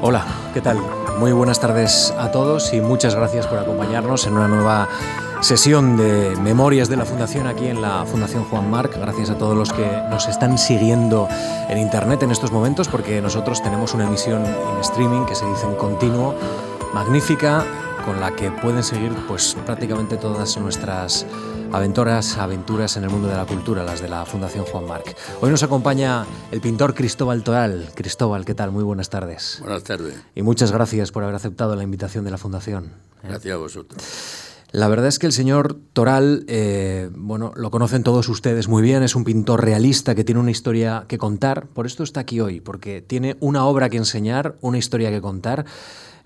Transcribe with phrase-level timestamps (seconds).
[0.00, 0.78] Hola, ¿qué tal?
[1.18, 4.88] Muy buenas tardes a todos y muchas gracias por acompañarnos en una nueva
[5.40, 8.96] sesión de Memorias de la Fundación aquí en la Fundación Juan Marc.
[8.96, 11.26] Gracias a todos los que nos están siguiendo
[11.68, 15.66] en Internet en estos momentos porque nosotros tenemos una emisión en streaming que se dice
[15.66, 16.36] en continuo,
[16.94, 17.64] magnífica,
[18.08, 21.26] con la que pueden seguir pues prácticamente todas nuestras
[21.72, 25.14] aventuras, aventuras en el mundo de la cultura, las de la Fundación Juan Marc.
[25.42, 27.90] Hoy nos acompaña el pintor Cristóbal Toral.
[27.94, 28.72] Cristóbal, ¿qué tal?
[28.72, 29.58] Muy buenas tardes.
[29.60, 30.14] Buenas tardes.
[30.34, 32.92] Y muchas gracias por haber aceptado la invitación de la Fundación.
[33.22, 34.02] Gracias a vosotros.
[34.70, 39.02] La verdad es que el señor Toral, eh, bueno, lo conocen todos ustedes muy bien,
[39.02, 42.60] es un pintor realista que tiene una historia que contar, por esto está aquí hoy,
[42.60, 45.66] porque tiene una obra que enseñar, una historia que contar,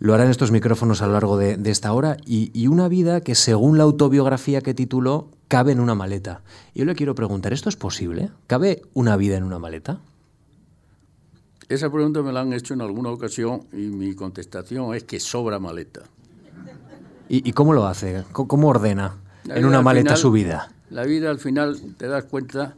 [0.02, 3.36] lo hará en estos micrófonos a lo largo de, esta hora, y, una vida que
[3.36, 6.42] según la autobiografía que tituló, cabe en una maleta.
[6.74, 8.30] Yo le quiero preguntar, ¿esto es posible?
[8.48, 10.00] ¿Cabe una vida en una maleta?
[11.68, 15.60] Esa pregunta me la han hecho en alguna ocasión y mi contestación es que sobra
[15.60, 16.00] maleta.
[17.28, 18.24] ¿Y, cómo lo hace?
[18.32, 20.72] ¿Cómo ordena en una maleta su vida?
[20.90, 22.74] La vida al final te das cuenta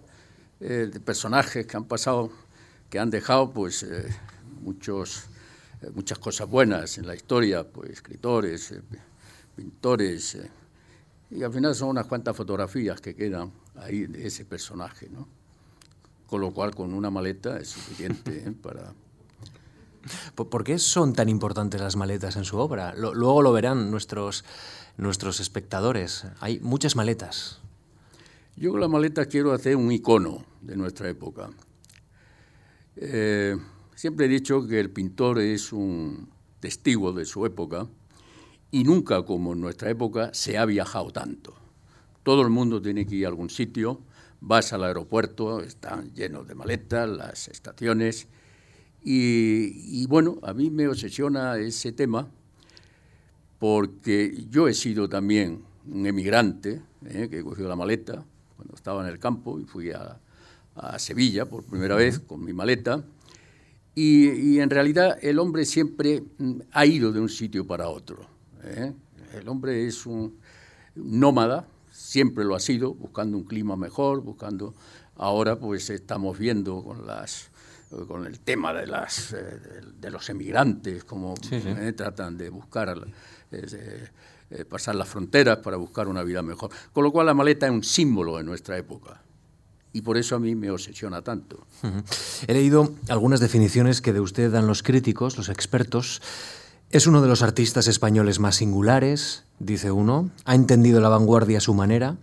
[0.60, 2.30] eh, de personajes que han pasado,
[2.90, 4.14] que han dejado pues eh,
[4.62, 5.24] muchos,
[5.92, 8.74] muchas cosas buenas en la historia, pues escritores,
[9.56, 10.38] pintores,
[11.30, 15.26] y al final son unas cuantas fotografías que quedan ahí de ese personaje, ¿no?
[16.26, 18.92] Con lo cual con una maleta es suficiente para
[20.34, 22.94] ¿Por qué son tan importantes las maletas en su obra?
[22.94, 24.44] luego lo verán nuestros,
[24.96, 26.26] nuestros espectadores.
[26.40, 27.60] Hay muchas maletas.
[28.56, 31.50] Yo con la maleta quiero hacer un icono de nuestra época.
[32.96, 33.56] Eh,
[34.04, 36.28] siempre he dicho que el pintor es un
[36.60, 37.88] testigo de su época
[38.70, 41.54] y nunca como en nuestra época se ha viajado tanto.
[42.22, 44.02] Todo el mundo tiene que ir a algún sitio,
[44.42, 48.28] vas al aeropuerto, están llenos de maletas, las estaciones,
[49.02, 52.28] y, bueno, a mí me obsesiona ese tema
[53.58, 57.28] porque yo he sido también un emigrante ¿eh?
[57.30, 58.22] que cogió la maleta
[58.56, 60.20] cuando estaba en el campo y fui a,
[60.98, 63.02] Sevilla por primera vez con mi maleta.
[63.94, 68.26] Y, en realidad el hombre siempre mm, ha ido de un sitio para otro.
[68.64, 68.92] ¿eh?
[69.34, 70.38] El hombre es un
[70.94, 74.74] nómada, siempre lo ha sido, buscando un clima mejor, buscando...
[75.16, 77.52] Ahora pues estamos viendo con las
[78.08, 79.60] con el tema de, las, eh,
[80.00, 83.06] de, los emigrantes, como eh, tratan de buscar,
[83.52, 86.70] eh, pasar las fronteras para buscar una vida mejor.
[86.92, 89.22] Con lo cual la maleta es un símbolo de nuestra época.
[89.94, 91.64] Y por eso a mí me obsesiona tanto.
[92.48, 96.20] He leído algunas definiciones que de usted dan los críticos, los expertos.
[96.90, 100.30] Es uno de los artistas españoles más singulares, dice uno.
[100.46, 102.16] Ha entendido la vanguardia a su manera,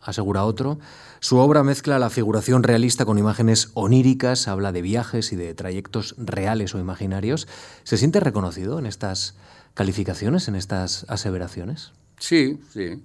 [0.00, 0.78] asegura otro.
[1.18, 6.14] Su obra mezcla la figuración realista con imágenes oníricas, habla de viajes y de trayectos
[6.18, 7.48] reales o imaginarios.
[7.82, 9.34] ¿Se siente reconocido en estas
[9.74, 11.90] calificaciones, en estas aseveraciones?
[12.20, 13.02] Sí, sí.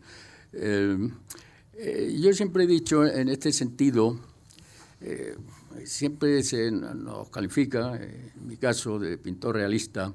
[0.54, 1.10] Eh,
[1.78, 4.20] eh, yo siempre he dicho en este sentido,
[5.02, 5.36] eh,
[5.86, 10.14] siempre se nos califica, en mi caso de pintor realista,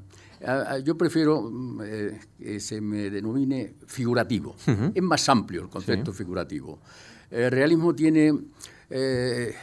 [0.84, 1.50] yo prefiero
[2.38, 4.54] que se me denomine figurativo.
[4.94, 6.78] Es más amplio el concepto figurativo.
[7.30, 8.32] El realismo tiene,
[8.88, 9.54] eh,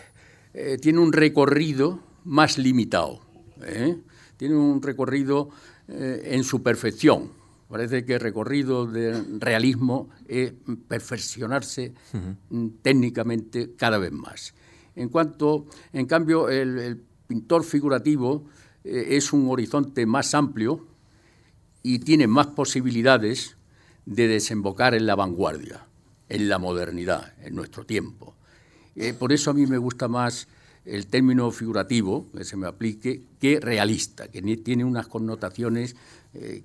[0.53, 3.22] eh, tiene un recorrido más limitado,
[3.63, 3.97] ¿eh?
[4.38, 5.50] tiene un recorrido
[5.88, 7.29] en su perfección.
[7.67, 10.53] Parece que el recorrido del realismo es
[10.87, 11.93] perfeccionarse
[12.81, 14.53] técnicamente cada vez más.
[14.95, 18.45] En cuanto, en cambio, el pintor figurativo
[18.83, 20.85] es un horizonte más amplio
[21.81, 23.57] y tiene más posibilidades
[24.05, 25.85] de desembocar en la vanguardia
[26.29, 28.35] en la modernidad, en nuestro tiempo.
[28.95, 30.47] Eh, por eso a mí me gusta más
[30.85, 35.95] el término figurativo, que se me aplique, que realista, que tiene unas connotaciones
[36.33, 36.63] eh,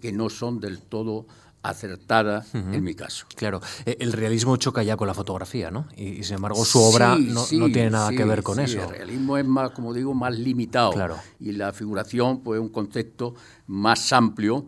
[0.00, 1.26] que no son del todo
[1.62, 3.26] acertadas en mi caso.
[3.36, 5.86] Claro, e, el realismo choca ya con la fotografía, ¿no?
[5.96, 8.82] Y, sin embargo su obra no, tiene nada que ver con eso.
[8.82, 10.92] El realismo es más, como digo, más limitado.
[10.92, 11.18] Claro.
[11.38, 13.34] Y la figuración, pues, es un concepto
[13.66, 14.66] más amplio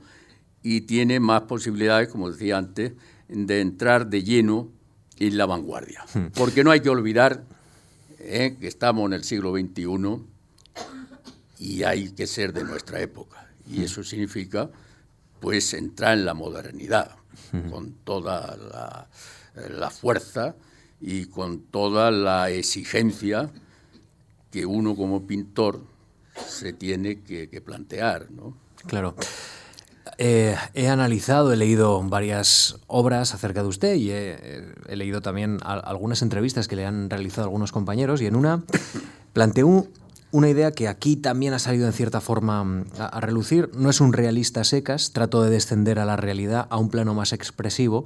[0.62, 2.92] y tiene más posibilidades, como decía antes,
[3.28, 4.68] de entrar de lleno
[5.18, 6.04] en la vanguardia.
[6.14, 6.26] Hmm.
[6.34, 7.44] Porque no hay que olvidar
[8.20, 10.22] eh, que estamos en el siglo XXI
[11.58, 13.48] y hay que ser de nuestra época.
[13.70, 13.82] Y hmm.
[13.82, 14.70] eso significa,
[15.44, 17.10] pues, entrar en la modernidad,
[17.70, 18.56] con toda
[19.58, 20.56] la, fuerza
[21.02, 23.50] y con toda la exigencia
[24.50, 25.82] que uno como pintor
[26.48, 28.56] se tiene que, que plantear, ¿no?
[28.86, 29.14] Claro.
[30.16, 36.22] Eh, he analizado, he leído varias obras acerca de usted y he, leído también algunas
[36.22, 38.64] entrevistas que le han realizado algunos compañeros y en una
[39.34, 39.86] planteó
[40.34, 43.70] una idea que aquí también ha salido en cierta forma mm, a, relucir.
[43.72, 47.32] No es un realista secas, trato de descender a la realidad, a un plano más
[47.32, 48.04] expresivo,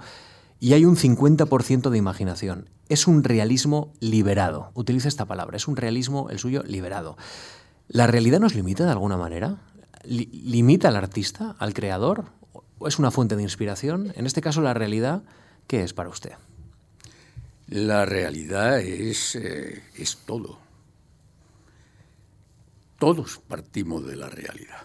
[0.60, 2.68] y hay un 50% de imaginación.
[2.90, 4.72] Es un realismo liberado.
[4.74, 7.16] Utiliza esta palabra, es un realismo, el suyo, liberado.
[7.88, 9.62] ¿La realidad nos limita de alguna manera?
[10.04, 12.26] ¿Limita al artista, al creador?
[12.78, 14.12] ¿O es una fuente de inspiración?
[14.16, 15.22] En este caso, la realidad,
[15.66, 16.32] ¿qué es para usted?
[17.68, 20.67] La realidad es, eh, es todo
[22.98, 24.82] todos partimos de la realidad.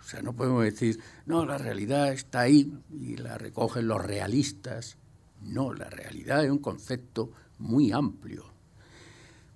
[0.00, 4.96] O sea, no podemos decir, no, la realidad está ahí y la recogen los realistas.
[5.42, 8.44] No, la realidad es un concepto muy amplio,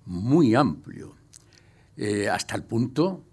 [0.05, 1.15] muy amplio,
[1.95, 3.23] eh, hasta el punto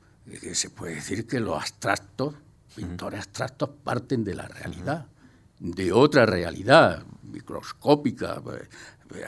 [0.40, 2.34] que se puede decir que los abstractos,
[2.74, 5.06] pintores abstractos, parten de la realidad,
[5.58, 8.42] de otra realidad microscópica.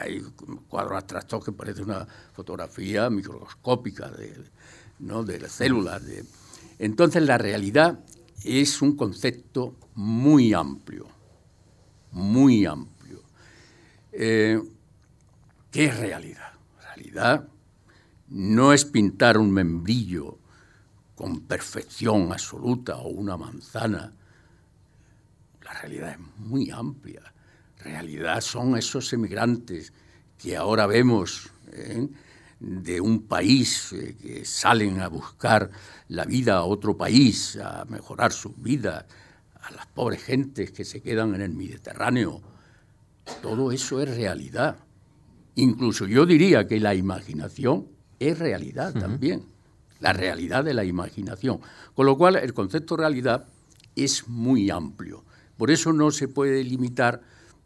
[0.01, 0.23] Hay
[0.69, 4.45] cuadros abstractos que parecen una fotografía microscópica de,
[4.99, 5.25] ¿no?
[5.25, 6.05] de las células.
[6.05, 6.25] De...
[6.79, 8.01] Entonces la realidad
[8.45, 11.07] es un concepto muy amplio,
[12.13, 13.23] muy amplio.
[14.13, 14.61] Eh,
[15.71, 16.53] ¿Qué es realidad?
[16.81, 17.49] Realidad
[18.29, 20.39] no es pintar un membrillo
[21.15, 24.13] con perfección absoluta o una manzana.
[25.63, 27.23] La realidad es muy amplia.
[27.79, 29.93] Realidad son esos emigrantes
[30.39, 31.51] que ahora vemos.
[31.73, 32.09] ¿eh?
[32.59, 35.71] De un país eh, que salen a buscar
[36.09, 39.07] la vida a otro país, a mejorar su vida,
[39.61, 42.41] a las pobres gentes que se quedan en el Mediterráneo.
[43.43, 44.77] Todo eso es realidad.
[45.57, 47.89] Incluso yo diría que la imaginación
[48.19, 49.43] es realidad también,
[50.01, 51.61] la realidad de la imaginación.
[51.95, 53.47] Con lo cual el concepto realidad
[53.95, 55.25] es muy amplio.
[55.57, 57.23] Por eso no se puede limitar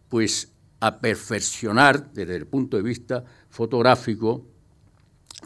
[0.09, 4.47] pues, a perfeccionar desde el punto de vista fotográfico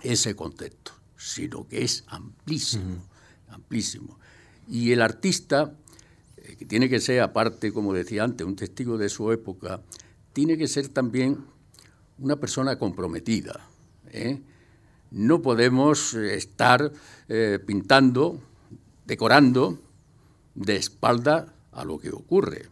[0.05, 3.03] ese concepto, sino que es amplísimo,
[3.49, 4.19] amplísimo.
[4.69, 5.75] Y el artista,
[6.37, 9.83] eh, que tiene que ser, aparte, como decía antes, un testigo de su época,
[10.33, 11.45] tiene que ser también
[12.19, 13.67] una persona comprometida.
[14.11, 14.41] ¿eh?
[15.11, 16.93] No podemos eh, estar
[17.67, 18.39] pintando,
[19.07, 19.81] decorando
[20.55, 22.69] de espalda a lo que ocurre.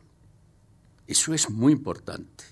[1.07, 2.45] Eso es muy importante.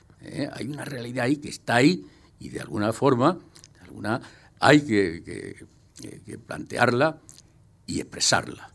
[0.52, 2.06] Hay una realidad ahí que está ahí
[2.38, 3.38] y de alguna forma,
[3.74, 4.20] de alguna
[4.60, 5.66] hay que,
[6.46, 7.18] plantearla
[7.86, 8.70] y expresarla.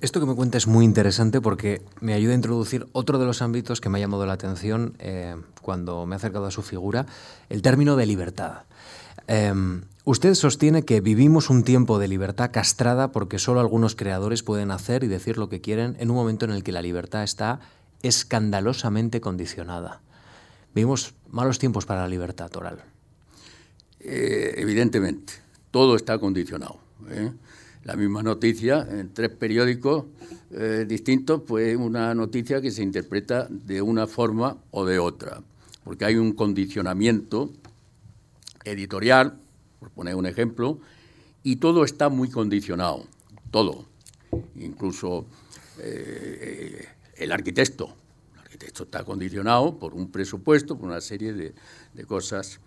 [0.00, 3.42] Esto que me cuenta es muy interesante porque me ayuda a introducir otro de los
[3.42, 7.06] ámbitos que me ha llamado la atención eh, cuando me he acercado a su figura,
[7.50, 8.62] el término de libertad.
[9.26, 14.70] Em, usted sostiene que vivimos un tiempo de libertad castrada porque solo algunos creadores pueden
[14.70, 17.60] hacer y decir lo que quieren en un momento en el que la libertad está
[18.02, 20.00] escandalosamente condicionada.
[20.74, 22.93] Vivimos malos tiempos para la libertad oral.
[24.06, 25.32] Eh, evidentemente,
[25.70, 26.78] todo está condicionado.
[27.08, 27.32] ¿eh?
[27.84, 30.04] La misma noticia en tres periódicos
[30.50, 35.40] eh, distintos, pues una noticia que se interpreta de una forma o de otra,
[35.84, 37.50] porque hay un condicionamiento
[38.64, 39.38] editorial,
[39.80, 40.80] por poner un ejemplo,
[41.42, 43.06] y todo está muy condicionado,
[43.50, 43.86] todo,
[44.56, 45.26] incluso
[45.78, 47.94] el arquitecto.
[48.34, 51.54] El arquitecto está condicionado por un presupuesto, por una serie de,
[51.92, 52.60] de cosas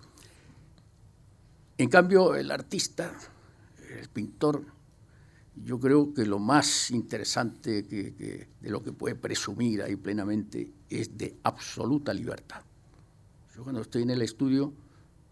[1.78, 3.14] en cambio, el artista,
[4.00, 4.66] el pintor,
[5.56, 11.38] yo creo que lo más interesante de lo que puede presumir ahí plenamente es de
[11.44, 12.62] absoluta libertad.
[13.56, 14.74] Yo cuando estoy en el estudio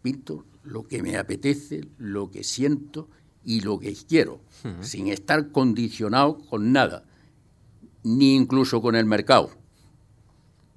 [0.02, 3.08] pinto lo que me apetece, lo que siento
[3.44, 4.42] y lo que quiero,
[4.82, 7.06] sin estar condicionado con nada,
[8.04, 9.52] ni incluso con el mercado,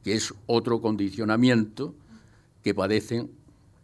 [0.05, 1.95] que es otro condicionamiento
[2.63, 3.31] que padecen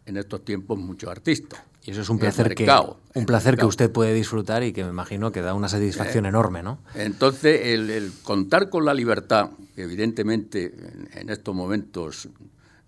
[0.05, 1.63] en estos tiempos muchos artistas.
[1.85, 2.67] Y eso es un placer, que,
[3.13, 6.29] un placer que usted puede disfrutar y que me imagino que da una satisfacción eh,
[6.29, 6.79] enorme, ¿no?
[6.95, 10.73] Entonces, el, contar con la libertad, que evidentemente
[11.13, 12.27] en, estos momentos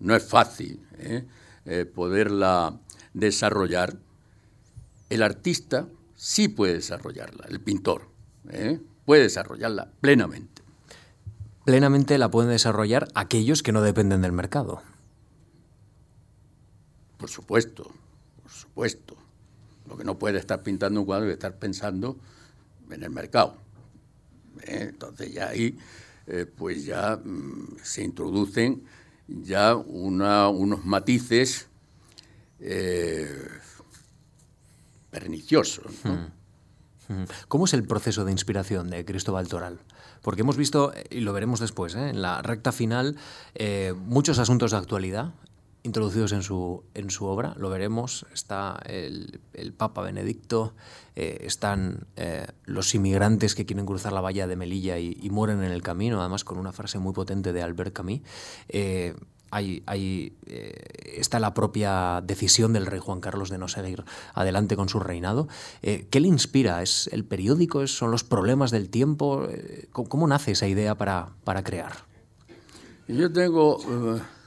[0.00, 1.24] no es fácil ¿eh?
[1.64, 2.76] Eh, poderla
[3.14, 3.94] desarrollar,
[5.10, 5.86] el artista
[6.16, 8.08] sí puede desarrollarla, el pintor
[9.04, 10.62] puede desarrollarla plenamente.
[11.64, 14.82] Plenamente la pueden desarrollar aquellos que no dependen del mercado.
[17.18, 17.92] Por supuesto,
[18.78, 19.16] supuesto.
[19.88, 22.16] Lo que no puede estar pintando un cuadro es estar pensando
[22.90, 23.56] en el mercado.
[24.62, 24.90] ¿Eh?
[24.90, 25.76] Entonces ya ahí
[26.28, 28.84] eh, pues ya mm, se introducen
[29.26, 31.66] ya unos matices
[32.60, 33.48] eh,
[35.10, 35.92] perniciosos.
[36.04, 37.12] Hmm.
[37.12, 37.24] Hmm.
[37.48, 39.80] ¿Cómo es el proceso de inspiración de Cristóbal Toral?
[40.22, 43.16] Porque hemos visto, y lo veremos después, en la recta final,
[44.04, 45.32] muchos asuntos de actualidad
[45.88, 48.26] introducidos en su, en su obra, lo veremos.
[48.32, 49.40] Está el,
[49.76, 50.74] Papa Benedicto,
[51.16, 55.72] eh, están eh, los inmigrantes que quieren cruzar la valla de Melilla y, mueren en
[55.72, 58.20] el camino, además con una frase muy potente de Albert Camus.
[58.68, 59.14] Eh,
[59.50, 59.82] hay,
[61.16, 64.04] está la propia decisión del rey Juan Carlos de no seguir
[64.34, 65.48] adelante con su reinado.
[65.80, 66.82] ¿Qué le inspira?
[66.82, 67.86] ¿Es el periódico?
[67.86, 69.48] ¿Son los problemas del tiempo?
[69.92, 71.92] ¿Cómo, nace esa idea para, para crear?
[73.08, 73.78] Yo tengo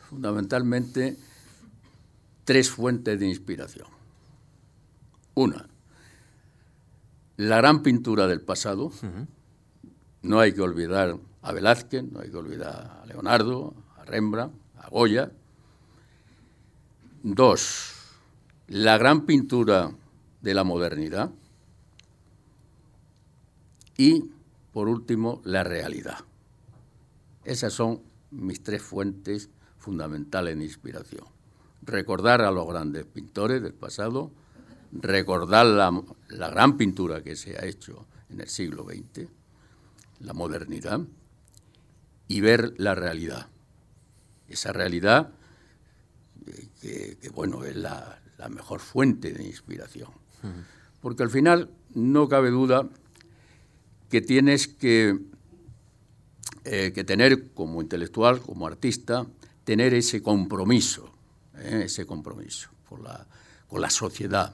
[0.08, 1.18] fundamentalmente
[2.52, 3.88] tres fuentes de inspiración.
[5.36, 5.70] Una,
[7.38, 8.92] la gran pintura del pasado.
[10.22, 14.90] No hay que olvidar a Velázquez, no hay que olvidar a Leonardo, a Rembrandt, a
[14.90, 15.32] Goya.
[17.24, 17.94] Dos,
[18.68, 19.94] la gran pintura
[20.42, 21.32] de la modernidad.
[23.96, 24.26] Y,
[24.74, 26.20] por último, la realidad.
[27.46, 31.41] Esas son mis tres fuentes fundamentales de inspiración
[31.84, 34.32] recordar a los grandes pintores del pasado,
[34.92, 39.28] recordar la, gran pintura que se ha hecho en el siglo XX,
[40.20, 41.02] la modernidad,
[42.28, 43.48] y ver la realidad.
[44.48, 45.32] Esa realidad
[46.84, 48.20] eh, que, bueno, es la,
[48.50, 50.10] mejor fuente de inspiración.
[51.00, 52.90] Porque al final no cabe duda
[54.10, 55.20] que tienes que,
[56.64, 59.28] eh, que tener como intelectual, como artista,
[59.64, 61.11] tener ese compromiso
[61.62, 63.26] ese compromiso con la,
[63.68, 64.54] con la sociedad.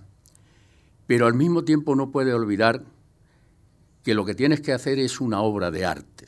[1.07, 2.83] Pero al mismo tiempo no puede olvidar
[4.03, 6.25] que lo que tienes que hacer es una obra de arte.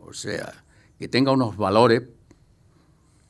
[0.00, 0.64] O sea,
[0.98, 2.02] que tenga unos valores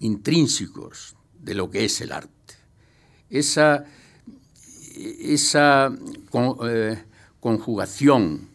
[0.00, 2.54] intrínsecos de lo que es el arte.
[3.30, 3.84] Esa,
[4.96, 5.92] esa
[6.68, 7.04] eh,
[7.40, 8.48] conjugación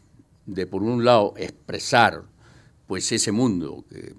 [0.45, 2.23] de, por un lado, expresar
[2.87, 4.15] pues ese mundo que,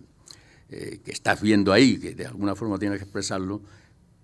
[0.73, 3.61] eh, que estás viendo ahí, que de alguna forma tienes que expresarlo,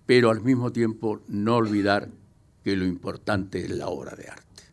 [0.05, 2.07] pero al mismo tiempo no olvidar
[2.63, 4.63] que lo importante es la obra de arte,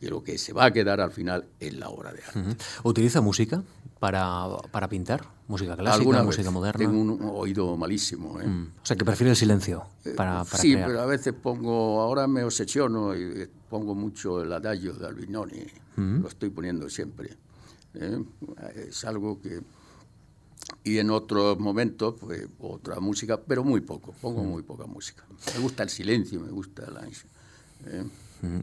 [0.00, 2.56] que lo que se va a quedar al final es la obra de arte.
[2.82, 3.62] ¿Utiliza música
[3.98, 5.22] para, para pintar?
[5.48, 6.78] ¿Música clásica, música moderna?
[6.78, 8.40] Tengo un oído malísimo.
[8.40, 8.46] ¿eh?
[8.46, 8.72] Mm.
[8.82, 12.26] O sea, que prefiere el silencio eh, para, para Sí, pero a veces pongo, ahora
[12.26, 17.36] me obsesiono y pongo mucho el adagio de Albinoni, lo estoy poniendo siempre.
[18.74, 19.60] Es algo que
[20.84, 25.24] y en otros momentos, pues otra música, pero muy poco, pongo muy poca música.
[25.54, 27.06] Me gusta el silencio, me gusta la...
[27.06, 28.04] ¿eh?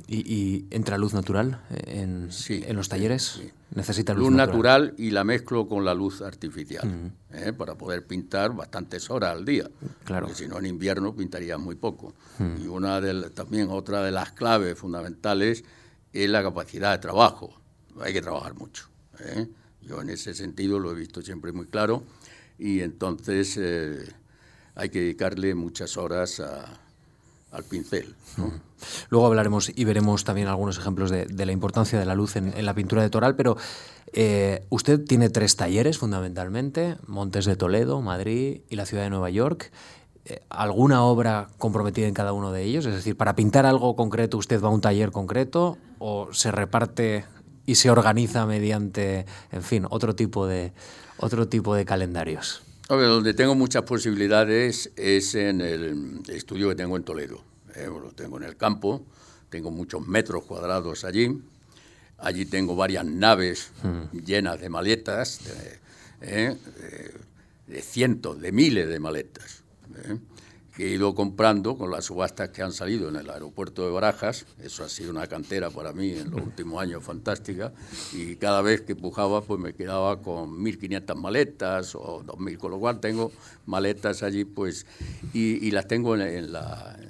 [0.07, 3.41] ¿Y, entra luz natural en, en los talleres?
[3.73, 4.93] ¿Necesita luz, luz natural?
[4.97, 7.53] y la mezclo con la luz artificial ¿eh?
[7.53, 9.69] para poder pintar bastantes horas al día.
[10.03, 10.27] Claro.
[10.27, 12.13] Porque si no en invierno pintaría muy poco.
[12.39, 15.63] Y una de, también otra de las claves fundamentales
[16.11, 17.59] es la capacidad de trabajo.
[17.99, 18.89] Hay que trabajar mucho.
[19.19, 19.47] ¿eh?
[19.87, 22.03] Yo en ese sentido lo he visto siempre muy claro
[22.57, 24.03] y entonces eh,
[24.75, 26.41] hay que dedicarle muchas horas
[27.53, 28.15] al pincel.
[29.09, 32.73] Luego hablaremos y veremos también algunos ejemplos de, la importancia de la luz en, la
[32.73, 33.55] pintura de Toral, pero
[34.11, 39.29] eh, usted tiene tres talleres fundamentalmente, Montes de Toledo, Madrid y la ciudad de Nueva
[39.29, 39.71] York.
[40.25, 42.85] Eh, ¿Alguna obra comprometida en cada uno de ellos?
[42.85, 47.25] Es decir, para pintar algo concreto usted va a un taller concreto o se reparte
[47.65, 50.73] y se organiza mediante, en fin, otro tipo de,
[51.17, 52.61] otro tipo de calendarios.
[52.87, 57.41] donde tengo muchas posibilidades es en el estudio que tengo en Toledo.
[57.75, 59.05] Eh, lo tengo en el campo,
[59.49, 61.41] tengo muchos metros cuadrados allí.
[62.19, 64.17] Allí tengo varias naves mm.
[64.19, 65.79] llenas de maletas, de,
[66.21, 69.63] eh, cientos, de miles de maletas.
[70.05, 70.17] Eh
[70.75, 74.47] que he ido comprando con las subastas que han salido en el aeropuerto de Barajas.
[74.61, 77.71] Eso ha sido una cantera para mí en los últimos años fantástica.
[78.11, 82.79] Y cada vez que pujaba, pues me quedaba con 1.500 maletas o 2.000, con lo
[82.79, 83.31] cual tengo
[83.67, 84.87] maletas allí, pues,
[85.33, 86.51] y, las tengo en,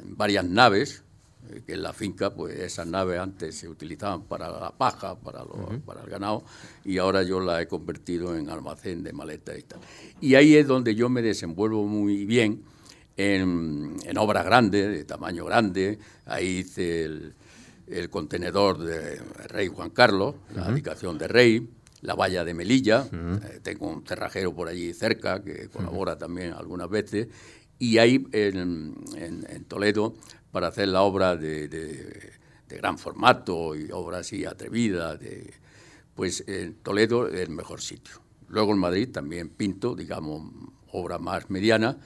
[0.08, 1.04] varias naves,
[1.50, 5.44] eh, que en la finca, pues esas naves antes se utilizaban para la paja, para,
[5.86, 6.44] para el ganado,
[6.84, 9.80] y ahora yo las he convertido en almacén de maletas y tal.
[10.22, 12.73] Y ahí es donde yo me desenvuelvo muy bien
[13.18, 16.00] en, obras grandes, de tamaño grande.
[16.26, 21.70] Ahí hice el, contenedor de Rey Juan Carlos, la dedicación de Rey,
[22.02, 23.08] la valla de Melilla.
[23.12, 27.28] Eh, tengo un cerrajero por allí cerca que colabora también algunas veces.
[27.80, 30.16] Y ahí en, Toledo,
[30.52, 32.32] para hacer la obra de,
[32.70, 35.54] gran formato y obra así atrevida, de,
[36.16, 38.22] pues en Toledo es el mejor sitio.
[38.48, 40.52] Luego en Madrid también pinto, digamos,
[40.92, 41.98] obra más mediana,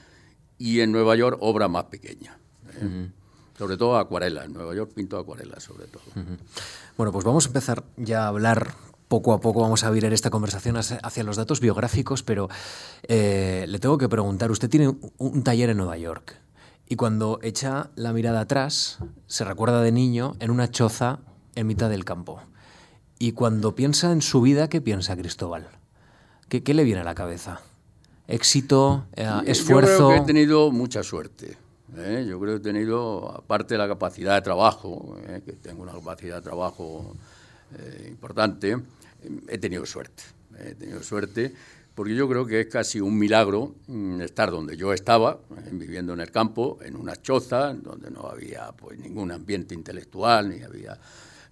[0.58, 2.38] y en Nueva York obra más pequeña.
[2.74, 3.10] ¿eh?
[3.56, 4.44] Sobre todo acuarela.
[4.44, 6.02] En Nueva York pinto acuarela, sobre todo.
[6.96, 8.74] Bueno, pues vamos a empezar ya a hablar
[9.08, 12.48] poco a poco vamos a virar esta conversación hacia los datos biográficos, pero
[13.04, 16.36] eh, le tengo que preguntar, usted tiene un taller en Nueva York
[16.88, 21.20] y cuando echa la mirada atrás se recuerda de niño en una choza
[21.54, 22.40] en mitad del campo.
[23.18, 25.68] Y cuando piensa en su vida, ¿qué piensa Cristóbal?
[26.48, 27.60] ¿Qué, le viene a la cabeza?
[28.28, 29.06] ¿Éxito?
[29.46, 29.90] ¿Esfuerzo?
[29.90, 31.56] Yo creo que he tenido mucha suerte.
[31.96, 32.24] ¿eh?
[32.28, 35.42] Yo creo que he tenido, aparte de la capacidad de trabajo, ¿eh?
[35.44, 37.16] que tengo una capacidad de trabajo
[38.08, 38.78] importante,
[39.48, 40.22] he tenido suerte,
[40.58, 41.52] he tenido suerte,
[41.98, 46.12] porque yo creo que es casi un milagro mm, estar donde yo estaba, eh, viviendo
[46.12, 50.96] en el campo, en una choza, donde no había pues ningún ambiente intelectual, ni había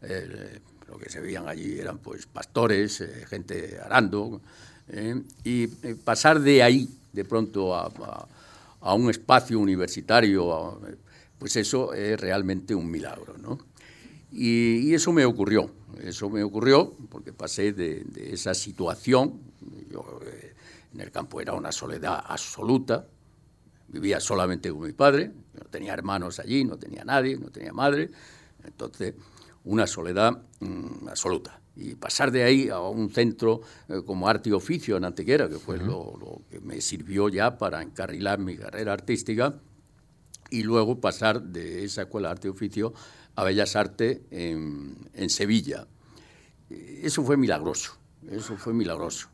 [0.02, 4.40] eh, lo que se veían allí eran pues pastores, eh, gente arando,
[5.44, 5.66] y
[6.04, 7.90] pasar de ahí de pronto a,
[8.80, 10.80] a un espacio universitario,
[11.38, 13.58] pues eso es realmente un milagro, ¿no?
[14.32, 15.70] Y, eso me ocurrió,
[16.02, 19.40] eso me ocurrió porque pasé de, esa situación,
[19.90, 20.54] yo eh,
[20.94, 23.06] en el campo era una soledad absoluta,
[23.88, 28.10] vivía solamente con mi padre, no tenía hermanos allí, no tenía nadie, no tenía madre,
[28.64, 29.14] entonces
[29.64, 31.60] una soledad mm, absoluta.
[31.76, 35.58] Y pasar de ahí a un centro eh, como arte y oficio en Antequera, que
[35.58, 39.60] fue lo, lo, que me sirvió ya para encarrilar mi carrera artística,
[40.50, 42.94] y luego pasar de esa escuela de arte y oficio
[43.34, 45.86] a Bellas Artes en, Sevilla.
[46.70, 47.96] Eso fue milagroso,
[48.30, 49.28] eso fue milagroso.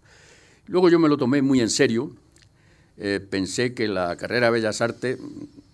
[0.67, 2.15] Luego yo me lo tomé muy en serio,
[2.97, 5.19] eh, pensé que la carrera de Bellas Artes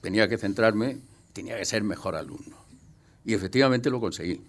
[0.00, 0.98] tenía que centrarme,
[1.32, 2.56] tenía que ser mejor alumno.
[3.25, 4.40] Y efectivamente lo conseguí.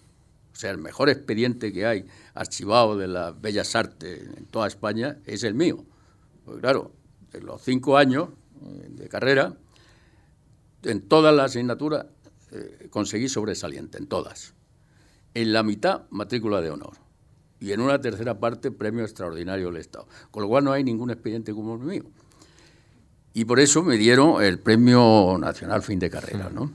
[0.52, 2.04] O sea, el mejor expediente que hay
[2.34, 5.84] archivado de las Bellas Artes en toda España es el mío.
[6.44, 6.92] Porque claro,
[7.32, 8.28] en los cinco años
[8.62, 9.56] eh, de carrera,
[10.82, 12.06] en todas las asignaturas
[12.52, 14.54] eh, conseguí sobresaliente en todas.
[15.34, 16.96] En la mitad, matrícula de honor.
[17.60, 20.08] Y en una tercera parte, premio extraordinario del Estado.
[20.30, 22.04] Con lo cual no hay ningún expediente como el mío.
[23.32, 26.72] Y por eso me dieron el Premio Nacional Fin de Carrera, ¿no?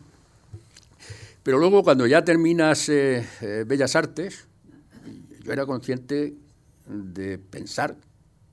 [1.45, 4.47] Pero luego, cuando ya terminas eh, eh, Bellas Artes,
[5.43, 6.33] yo era consciente
[6.87, 7.95] de pensar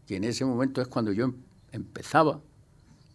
[0.06, 1.34] que en ese momento es cuando yo em-,
[1.72, 2.42] empezaba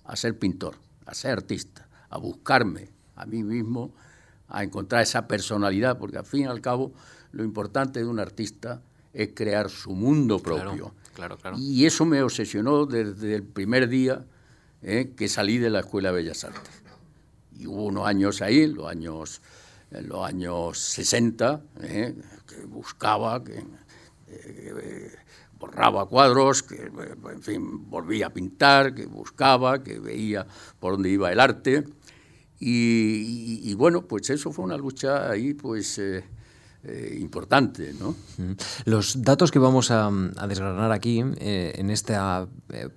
[0.03, 3.93] a ser pintor, a ser artista, a buscarme, a mí mismo
[4.47, 6.91] a encontrar esa personalidad, porque al fin y al cabo
[7.31, 8.81] lo importante de un artista
[9.13, 10.91] es crear su mundo propio.
[11.13, 14.25] Claro, claro, Y eso me obsesionó desde el primer día
[14.81, 16.81] eh, que salí de la Escuela de Bellas Artes.
[17.55, 19.39] Y hubo unos años ahí, los años,
[19.91, 22.15] en los años 60, eh,
[22.47, 23.63] que buscaba, que
[24.27, 25.11] eh,
[25.59, 26.91] borraba cuadros, que
[27.31, 30.45] en fin, volvía a pintar, que buscaba, que veía
[30.79, 31.85] por dónde iba el arte.
[32.59, 35.99] Y, bueno, pues eso fue una lucha ahí, pues...
[35.99, 36.23] Eh,
[36.87, 37.93] eh, importante.
[37.99, 38.15] ¿no?
[38.85, 40.09] Los datos que vamos a,
[40.47, 42.47] desgranar aquí, eh, en esta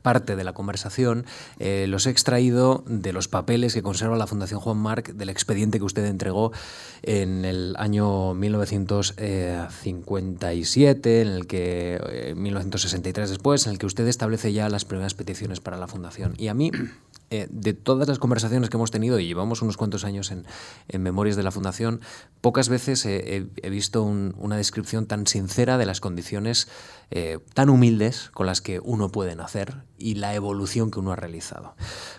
[0.02, 1.24] parte de la conversación,
[1.58, 5.84] los he extraído de los papeles que conserva la Fundación Juan Marc del expediente que
[5.84, 6.50] usted entregó
[7.02, 14.68] en el año 1957, en el que 1963 después, en el que usted establece ya
[14.68, 16.34] las primeras peticiones para la Fundación.
[16.38, 16.70] Y a mí
[17.30, 20.44] eh, de todas las conversaciones que hemos tenido, y llevamos unos cuantos años en,
[21.00, 22.00] Memorias de la Fundación,
[22.40, 26.68] pocas veces he, visto una descripción tan sincera de las condiciones
[27.12, 31.16] eh, tan humildes con las que uno puede nacer y la evolución que uno ha
[31.16, 31.74] realizado.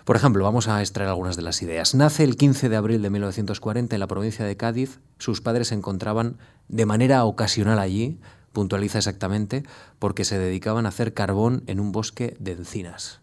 [0.05, 1.93] Por ejemplo, vamos a extraer algunas de las ideas.
[1.95, 4.99] Nace el 15 de abril de 1940 en la provincia de Cádiz.
[5.17, 8.19] Sus padres se encontraban de manera ocasional allí,
[8.53, 9.63] puntualiza exactamente,
[9.99, 13.20] porque se dedicaban a hacer carbón en un bosque de encinas.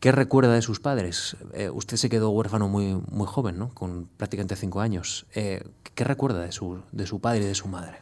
[0.00, 1.36] ¿Qué recuerda de sus padres?
[1.54, 3.74] Eh, usted se quedó huérfano muy, muy joven, ¿no?
[3.74, 5.26] con prácticamente cinco años.
[5.34, 5.64] Eh,
[5.96, 7.98] ¿Qué recuerda de su, de su padre y de su madre?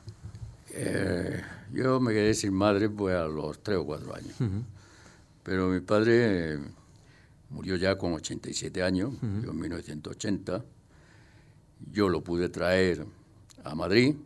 [0.72, 1.40] Eh,
[1.72, 4.36] yo me quedé sin madre pues, a los tres o cuatro años.
[5.42, 6.58] Pero mi padre
[7.48, 10.64] murió ya con 87 años, en 1980.
[11.92, 13.06] Yo lo pude traer
[13.64, 14.16] a Madrid,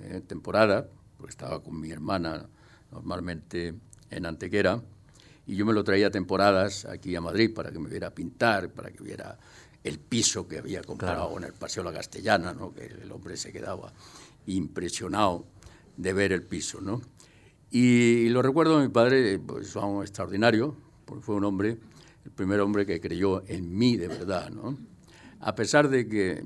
[0.00, 0.86] en temporada,
[1.16, 2.46] porque estaba con mi hermana
[2.92, 3.74] normalmente
[4.10, 4.80] en Antequera
[5.46, 8.90] y yo me lo traía temporadas aquí a Madrid para que me viera pintar, para
[8.90, 9.38] que viera
[9.84, 12.74] el piso que había comprado en el Paseo La Castellana, ¿no?
[12.74, 13.92] que el hombre se quedaba
[14.46, 15.46] impresionado
[15.96, 16.80] de ver el piso.
[16.80, 17.00] ¿no?
[17.70, 21.78] Y, lo recuerdo mi padre, pues fue un extraordinario, porque fue un hombre,
[22.24, 24.50] el primer hombre que creyó en mí de verdad.
[24.50, 24.76] ¿no?
[25.40, 26.42] A pesar de que,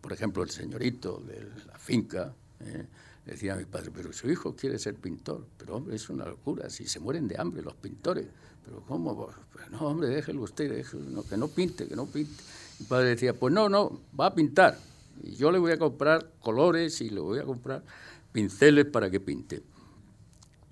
[0.00, 2.86] por ejemplo, el señorito de la finca, ¿eh?
[3.30, 5.46] Decía mi padre, pero su hijo quiere ser pintor.
[5.56, 8.26] Pero hombre, es una locura, si se mueren de hambre los pintores.
[8.64, 9.30] Pero ¿cómo?
[9.70, 12.42] No, hombre, déjelo usted, que no pinte, que no pinte.
[12.80, 14.76] Mi padre decía, pues no, no, va a pintar.
[15.22, 17.84] Y yo le voy a comprar colores y le voy a comprar
[18.32, 19.62] pinceles para que pinte.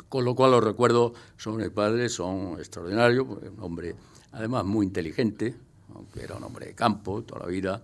[0.08, 3.94] con lo cual los recuerdos sobre mi padre son extraordinarios, porque un hombre
[4.32, 5.54] además muy inteligente,
[5.94, 7.82] aunque era un hombre de campo toda la vida,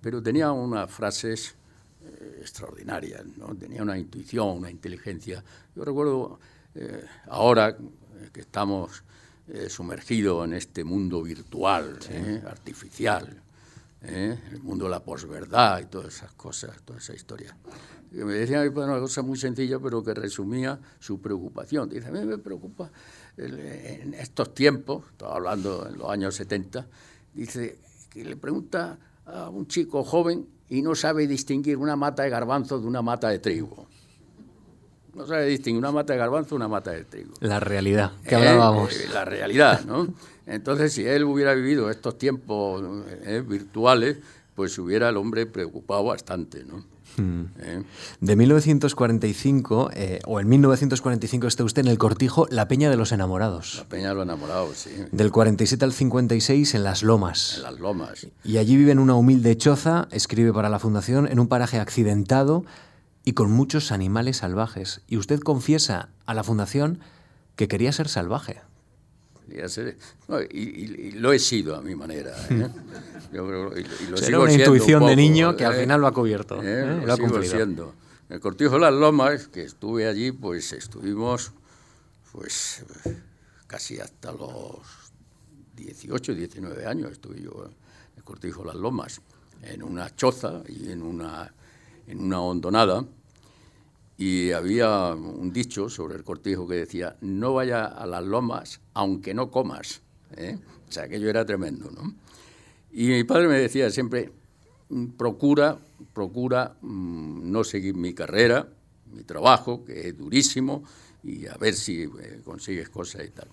[0.00, 1.54] pero tenía unas frases
[2.06, 3.54] eh, extraordinarias, ¿no?
[3.56, 5.42] tenía una intuición, una inteligencia.
[5.74, 6.38] Yo recuerdo
[6.74, 7.76] eh, ahora
[8.32, 9.02] que estamos
[9.48, 11.98] eh, sumergidos en este mundo virtual,
[12.46, 13.42] artificial,
[14.02, 17.56] el mundo de la posverdad y todas esas cosas, toda esa historia.
[18.12, 21.88] me decía una cosa muy sencilla, pero que resumía su preocupación.
[21.88, 22.90] Dice, a mí me preocupa
[23.36, 26.86] en estos tiempos, estaba hablando en los años 70,
[27.34, 27.78] dice
[28.10, 32.80] que le pregunta a un chico joven y no sabe distinguir una mata de garbanzo
[32.80, 33.86] de una mata de trigo.
[35.14, 37.34] No sabe distinguir una mata de garbanzo de una mata de trigo.
[37.40, 38.92] La realidad, que eh, hablábamos.
[38.94, 40.08] Eh, la realidad, ¿no?
[40.46, 42.84] Entonces, si él hubiera vivido estos tiempos
[43.22, 44.18] eh, virtuales,
[44.54, 46.84] pues hubiera el hombre preocupado bastante, ¿no?
[47.16, 47.46] Hmm.
[48.20, 49.90] De 1945,
[50.26, 53.76] o en 1945 está usted en el cortijo La Peña de los Enamorados.
[53.78, 54.90] La Peña de los Enamorados, sí.
[55.12, 57.54] Del 47 al 56 en Las Lomas.
[57.56, 58.26] En Las Lomas.
[58.44, 62.64] Y allí vive en una humilde choza, escribe para la Fundación, en un paraje accidentado
[63.24, 65.00] y con muchos animales salvajes.
[65.08, 67.00] Y usted confiesa a la Fundación
[67.56, 68.60] que quería ser salvaje.
[70.50, 72.34] Y, lo he sido a mi manera.
[72.50, 72.68] ¿eh?
[73.32, 75.80] Era una intuición de niño que al ¿eh?
[75.80, 76.60] final lo ha cubierto.
[76.62, 77.02] ¿Eh?
[77.04, 77.94] Lo, sigo siendo.
[78.28, 81.52] En el Cortijo de las Lomas, que estuve allí, pues estuvimos
[82.32, 82.84] pues
[83.66, 84.80] casi hasta los
[85.76, 87.72] 18, 19 años estuve yo en
[88.16, 89.20] el Cortijo de las Lomas,
[89.62, 91.52] en una choza y en una,
[92.06, 93.04] en una hondonada.
[94.18, 99.34] Y había un dicho sobre el cortijo que decía, no vaya a las lomas aunque
[99.34, 100.00] no comas.
[100.88, 102.14] O sea, aquello era tremendo, ¿no?
[102.92, 104.32] Y mi padre me decía siempre,
[105.18, 105.76] procura,
[106.14, 108.66] procura mm, no seguir mi carrera,
[109.12, 110.82] mi trabajo, que es durísimo,
[111.22, 113.48] y a ver si eh, consigues cosas y tal.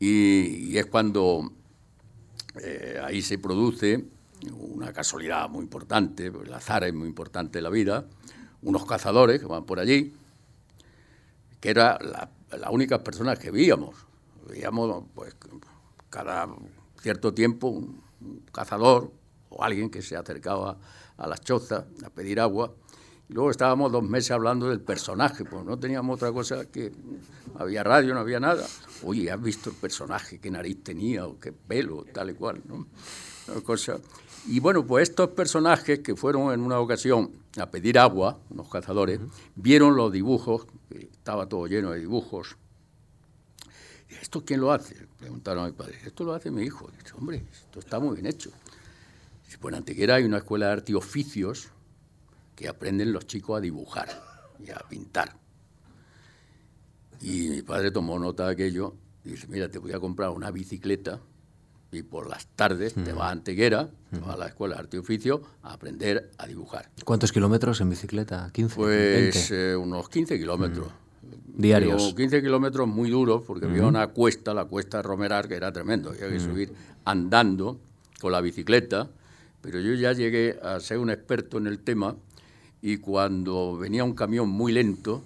[0.00, 1.52] Y, es cuando
[2.60, 4.04] eh, ahí se produce
[4.58, 8.06] una casualidad muy importante, el azar es muy importante en la vida,
[8.62, 10.12] unos cazadores que van por allí,
[11.60, 14.07] que era la, las únicas personas que veíamos.
[14.48, 15.36] Veíamos pues
[16.10, 16.48] cada
[17.00, 19.12] cierto tiempo un, un cazador
[19.50, 20.78] o alguien que se acercaba
[21.16, 22.72] a las chozas a pedir agua.
[23.28, 26.92] Y luego estábamos dos meses hablando del personaje, pues no teníamos otra cosa que
[27.56, 28.66] había radio, no había nada.
[29.04, 30.38] Oye, ¿has visto el personaje?
[30.38, 31.26] ¿Qué nariz tenía?
[31.26, 32.04] ¿O qué pelo?
[32.12, 32.86] Tal y cual, ¿no?
[33.64, 33.98] cosa.
[34.46, 39.20] Y bueno, pues estos personajes que fueron en una ocasión a pedir agua, unos cazadores,
[39.56, 42.56] vieron los dibujos, estaba todo lleno de dibujos,
[44.08, 45.06] ¿Esto quién lo hace?
[45.18, 45.98] Preguntaron a mi padre.
[46.04, 46.90] Esto lo hace mi hijo.
[46.98, 48.50] Dice, hombre, esto está muy bien hecho.
[49.44, 51.68] Dice, pues en Antequera hay una escuela de arte y oficios
[52.56, 54.08] que aprenden los chicos a dibujar
[54.58, 55.36] y a pintar.
[57.20, 58.94] Y mi padre tomó nota de aquello
[59.24, 61.20] y dice, mira, te voy a comprar una bicicleta
[61.90, 64.96] y por las tardes te vas a Antequera, te vas a la escuela de arte
[64.96, 66.90] y oficio a aprender a dibujar.
[67.04, 68.50] ¿Cuántos kilómetros en bicicleta?
[68.52, 68.74] ¿15?
[68.74, 70.88] Pues eh, unos 15 kilómetros
[71.46, 72.14] diarios.
[72.14, 76.10] 15 kilómetros muy duros, porque había una cuesta, la cuesta de Romerar, que era tremendo.
[76.10, 76.72] Había que subir
[77.04, 77.78] andando
[78.20, 79.08] con la bicicleta,
[79.60, 82.16] pero yo ya llegué a ser un experto en el tema
[82.80, 85.24] y cuando venía un camión muy lento,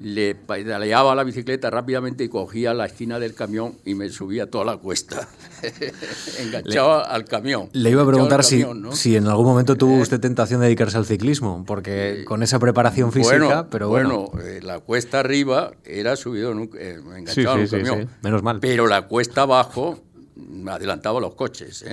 [0.00, 4.64] le pedaleaba la bicicleta rápidamente y cogía la esquina del camión y me subía toda
[4.64, 5.28] la cuesta,
[6.38, 7.68] enganchaba al camión.
[7.72, 10.98] Le iba a preguntar si, si en algún momento tuvo eh, usted tentación de dedicarse
[10.98, 14.30] al ciclismo, porque con esa preparación física, pero bueno.
[14.42, 18.08] Eh, la cuesta arriba era subido, en un, eh, enganchado al camión.
[18.22, 18.60] menos mal.
[18.60, 19.98] Pero la cuesta abajo
[20.36, 21.84] me adelantaba los coches.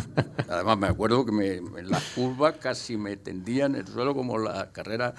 [0.48, 4.70] Además, me acuerdo que me, en las curvas casi me tendían el suelo como la
[4.72, 5.14] carrera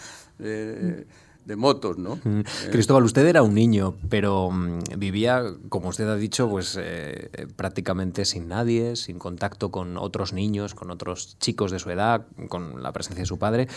[1.46, 2.20] de motos, ¿no?
[2.24, 2.40] Mm.
[2.40, 2.70] Eh.
[2.72, 8.26] Cristóbal, usted era un niño, pero mm, vivía, como usted ha dicho, pues eh, prácticamente
[8.26, 12.92] sin nadie, sin contacto con otros niños, con otros chicos de su edad, con la
[12.92, 13.68] presencia de su padre,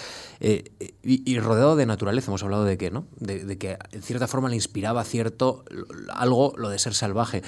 [0.40, 2.30] eh, y, rodeado de naturaleza.
[2.30, 3.06] Hemos hablado de que, ¿no?
[3.18, 5.64] De, que en cierta forma le inspiraba cierto
[6.12, 7.42] algo lo de ser salvaje.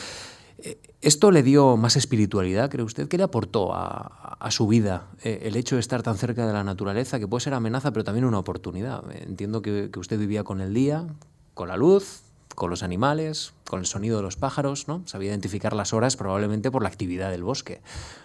[1.01, 3.09] ¿Esto le dio más espiritualidad, cree usted?
[3.09, 6.65] ¿Qué le aportó a, su vida eh, el hecho de estar tan cerca de la
[6.65, 9.03] naturaleza, que puede ser amenaza, pero también una oportunidad?
[9.23, 11.07] Entiendo que, usted vivía con el día,
[11.55, 12.23] con la luz,
[12.55, 15.03] con los animales, con el sonido de los pájaros, ¿no?
[15.07, 17.81] Sabía identificar las horas probablemente por la actividad del bosque.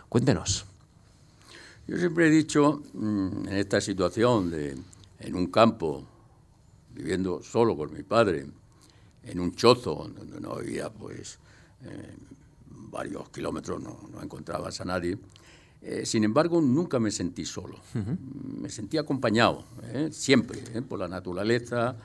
[0.10, 0.66] Cuéntenos.
[1.88, 4.76] Yo siempre he dicho, mm, en esta situación de
[5.20, 6.04] en un campo,
[6.94, 8.48] viviendo solo con mi padre,
[9.24, 11.40] en un chozo donde no había pues
[11.86, 12.16] eh,
[12.70, 15.18] varios kilómetros no, no, encontrabas a nadie.
[15.82, 17.80] Eh, sin embargo, nunca me sentí solo.
[17.94, 20.10] Me sentí acompañado, ¿eh?
[20.12, 21.96] siempre, por la naturaleza.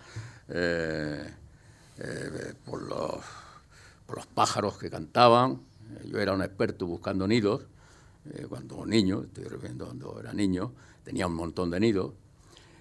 [2.64, 3.14] por, los,
[4.06, 5.60] por los pájaros que cantaban.
[6.04, 7.62] Yo era un experto buscando nidos
[8.48, 10.72] cuando niño, estoy refiriendo cuando era niño,
[11.04, 12.12] tenía un montón de nidos.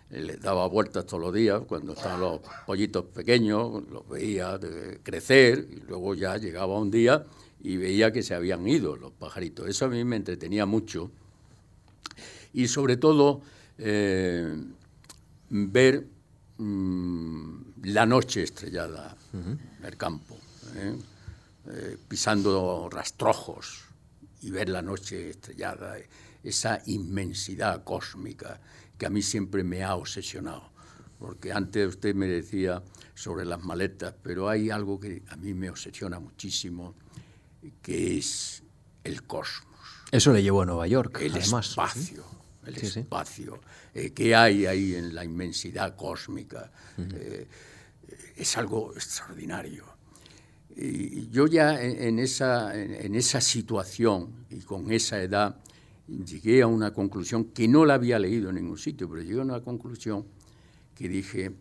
[0.10, 4.60] Les daba vueltas todos los días, cuando estaban los pollitos pequeños, los veía
[5.04, 7.24] crecer y luego ya llegaba un día
[7.62, 9.68] y veía que se habían ido los pajaritos.
[9.68, 11.12] Eso a mí me entretenía mucho.
[12.54, 13.42] Y sobre todo
[13.78, 14.52] eh,
[15.50, 16.08] ver
[16.58, 20.38] mm, la noche estrellada en el campo,
[20.76, 20.96] ¿eh?
[21.72, 23.84] Eh, pisando rastrojos
[24.42, 25.98] y ver la noche estrellada,
[26.44, 28.60] esa inmensidad cósmica
[29.00, 30.70] que a mí siempre me ha obsesionado.
[31.18, 32.84] Porque antes usted me decía
[33.16, 36.96] sobre las maletas, pero hay algo que a mí me obsesiona muchísimo,
[37.82, 38.62] que es
[39.04, 39.80] el cosmos.
[40.12, 41.70] Eso le llevó a Nueva York, el además.
[41.70, 42.24] espacio,
[42.66, 43.60] el espacio
[43.94, 46.72] eh, que hay ahí en la inmensidad cósmica.
[46.98, 47.48] Eh,
[48.36, 49.86] es algo extraordinario.
[50.76, 55.58] Y yo ya en, esa, en esa situación y con esa edad
[56.26, 59.44] llegué a una conclusión que no la había leído en ningún sitio, pero llegué a
[59.44, 60.26] una conclusión
[60.96, 61.56] que dije,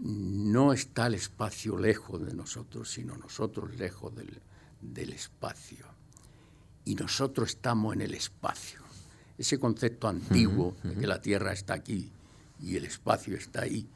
[0.00, 4.40] no está el espacio lejos de nosotros, sino nosotros lejos del,
[4.80, 5.86] del espacio.
[6.84, 8.80] Y nosotros estamos en el espacio.
[9.38, 12.10] Ese concepto antiguo de que la Tierra está aquí
[12.60, 13.88] y el espacio está ahí,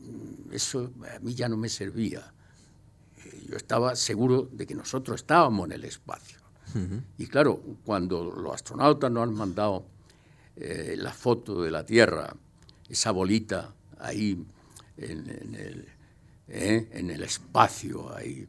[0.00, 2.32] mm, eso a mí ya no me servía.
[3.24, 6.37] Eh, yo estaba seguro de que nosotros estábamos en el espacio.
[7.16, 9.84] Y claro, cuando los astronautas nos han mandado
[10.56, 12.34] eh, la foto de la Tierra,
[12.88, 14.44] esa bolita ahí
[14.96, 15.88] en, el,
[16.48, 18.46] eh, en el espacio, ahí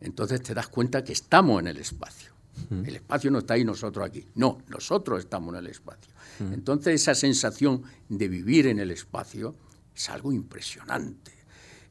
[0.00, 2.32] entonces te das cuenta que estamos en el espacio.
[2.70, 4.24] El espacio no está ahí, nosotros aquí.
[4.34, 6.12] No, nosotros estamos en el espacio.
[6.40, 9.54] Entonces esa sensación de vivir en el espacio
[9.94, 11.32] es algo impresionante.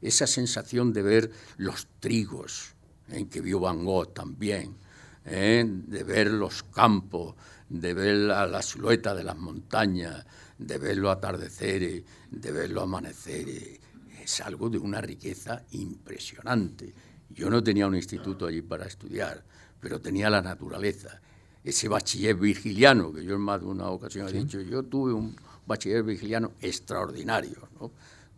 [0.02, 2.74] Esa sensación de ver los trigos,
[3.08, 4.74] en que vio Van Gogh también,
[5.30, 5.64] ¿eh?
[5.66, 7.34] de ver los campos,
[7.68, 10.24] de ver la, la, silueta de las montañas,
[10.58, 13.80] de ver los atardeceres, de ver los amaneceres,
[14.22, 16.92] es algo de una riqueza impresionante.
[17.30, 19.42] Yo no tenía un instituto allí para estudiar,
[19.80, 21.20] pero tenía la naturaleza.
[21.62, 25.36] Ese bachiller virgiliano, que yo en más de una ocasión he dicho, yo tuve un
[25.66, 27.90] bachiller virgiliano extraordinario, ¿no?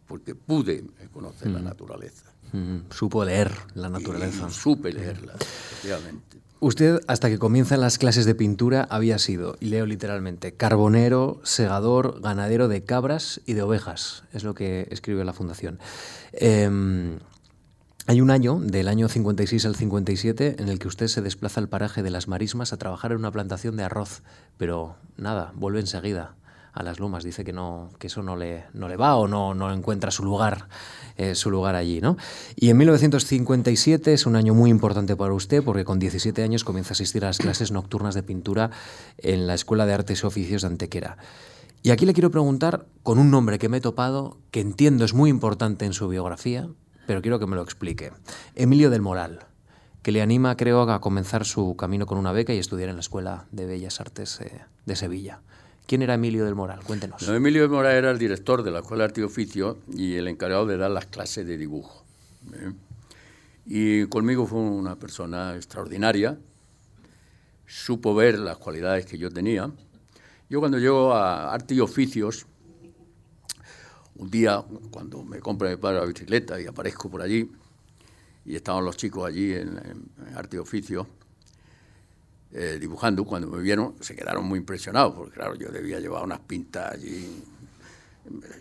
[0.07, 1.65] porque pude conocer la mm.
[1.65, 2.33] naturaleza.
[2.53, 4.49] Mm, supo leer la naturaleza.
[4.49, 6.39] Y supe leerla, efectivamente.
[6.63, 12.21] Usted, hasta que comienzan las clases de pintura, había sido, y leo literalmente, carbonero, segador,
[12.21, 14.25] ganadero de cabras y de ovejas.
[14.35, 15.79] Es lo que escribe la Fundación.
[16.33, 17.19] Eh,
[18.07, 21.69] hay un año, del año 56 al 57, en el que usted se desplaza al
[21.69, 24.23] paraje de las Marismas a trabajar en una plantación de arroz,
[24.59, 26.35] pero nada, vuelve enseguida
[26.73, 27.25] a las Lomas.
[27.25, 30.25] Dice que no, que eso no le, no le va o no, no encuentra su
[30.25, 30.69] lugar,
[31.17, 32.17] eh, su lugar allí, ¿no?
[32.57, 36.91] Y en 1957 es un año muy importante para usted porque con 17 años comienza
[36.91, 38.71] a asistir a las clases nocturnas de pintura
[39.19, 41.17] en la Escuela de Artes y Oficios de Antequera.
[41.83, 45.15] Y aquí le quiero preguntar con un nombre que me he topado, que entiendo es
[45.15, 46.69] muy importante en su biografía,
[47.07, 48.13] pero quiero que me lo explique.
[48.55, 49.47] Emilio del Moral,
[50.03, 53.01] que le anima, creo, a comenzar su camino con una beca y estudiar en la
[53.01, 55.41] Escuela de Bellas Artes eh, de Sevilla.
[55.91, 56.85] ¿Quién era Emilio del Moral?
[56.85, 57.21] Cuéntenos.
[57.27, 60.29] Emilio del Moral era el director de la Escuela de Arte y Oficio y el
[60.29, 62.05] encargado de dar las clases de dibujo.
[62.53, 62.73] ¿eh?
[63.67, 66.39] Y conmigo fue una persona extraordinaria,
[67.67, 69.69] supo ver las cualidades que yo tenía.
[70.49, 72.47] Yo cuando llego a Arte y Oficios,
[74.15, 77.51] un día, cuando me compra mi padre la bicicleta y aparezco por allí,
[78.45, 79.77] y estaban los chicos allí en,
[80.37, 81.09] arte y oficio,
[82.53, 86.41] eh, dibujando, cuando me vieron se quedaron muy impresionados, porque claro, yo debía llevar unas
[86.41, 87.45] pintas allí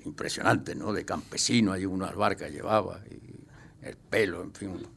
[0.05, 0.93] impresionantes, ¿no?
[0.93, 3.45] De campesino, allí unas barcas llevaba, y
[3.85, 4.87] el pelo, en fin.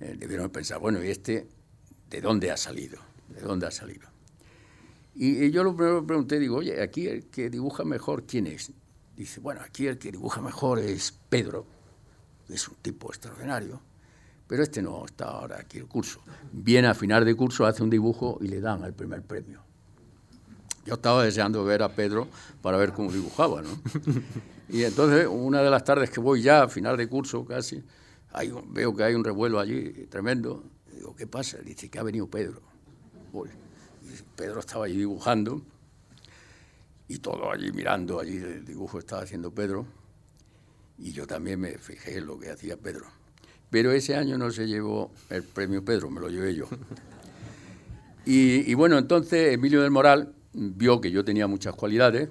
[0.00, 1.48] Eh, debieron pensar, bueno, ¿y este
[2.08, 2.98] de dónde ha salido?
[3.28, 4.08] ¿De dónde ha salido?
[5.14, 8.72] Y, y yo lo primero pregunté, digo, oye, aquí el que dibuja mejor, ¿quién es?
[9.16, 11.66] Dice, bueno, aquí el que dibuja mejor es Pedro,
[12.46, 13.80] que es un tipo extraordinario,
[14.48, 16.20] pero este no está ahora aquí el curso.
[16.50, 19.60] Viene a final de curso, hace un dibujo y le dan el primer premio.
[20.86, 22.26] Yo estaba deseando ver a Pedro
[22.62, 23.70] para ver cómo dibujaba, ¿no?
[24.70, 27.82] Y entonces, una de las tardes que voy ya, a final de curso casi,
[28.66, 30.62] veo que hay un revuelo allí tremendo.
[30.92, 31.56] digo, ¿qué pasa?
[31.58, 32.60] Dice que ha venido Pedro.
[34.36, 35.62] Pedro estaba allí dibujando
[37.08, 39.86] y todo allí mirando, allí el dibujo estaba haciendo Pedro,
[40.98, 43.06] y yo también me fijé en lo que hacía Pedro.
[43.70, 46.66] Pero ese año no se llevó el premio Pedro, me lo llevé yo.
[48.30, 52.28] Y, bueno, entonces Emilio del Moral vio que yo tenía muchas cualidades,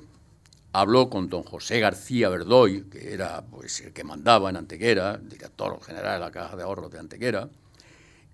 [0.71, 5.81] habló con don José García Verdoy, que era pues, el que mandaba en Antequera, director
[5.81, 7.49] general de la Caja de Ahorros de Antequera,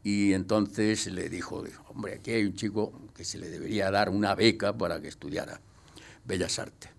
[0.03, 4.35] y entonces le dijo, hombre, aquí hay un chico que se le debería dar una
[4.35, 5.61] beca para que estudiara
[6.25, 6.91] Bellas Artes.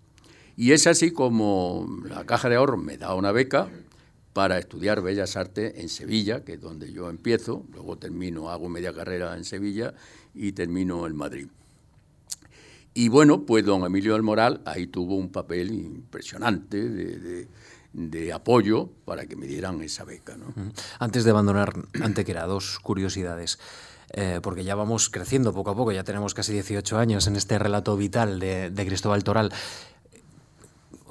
[0.57, 3.69] Y es así como la Caja de Ahorros me da una beca
[4.35, 8.91] para estudiar Bellas Artes en Sevilla, que es donde yo empiezo, luego termino, hago media
[8.91, 9.93] carrera en Sevilla
[10.33, 11.47] y termino en Madrid.
[12.93, 17.47] Y bueno, pues don Emilio del Moral ahí tuvo un papel impresionante
[17.93, 20.35] de, apoyo para que me dieran esa beca.
[20.99, 23.57] Antes de abandonar Antequera, dos curiosidades.
[24.11, 27.57] Eh, porque ya vamos creciendo poco a poco, ya tenemos casi 18 años en este
[27.57, 29.51] relato vital de Cristóbal Toral.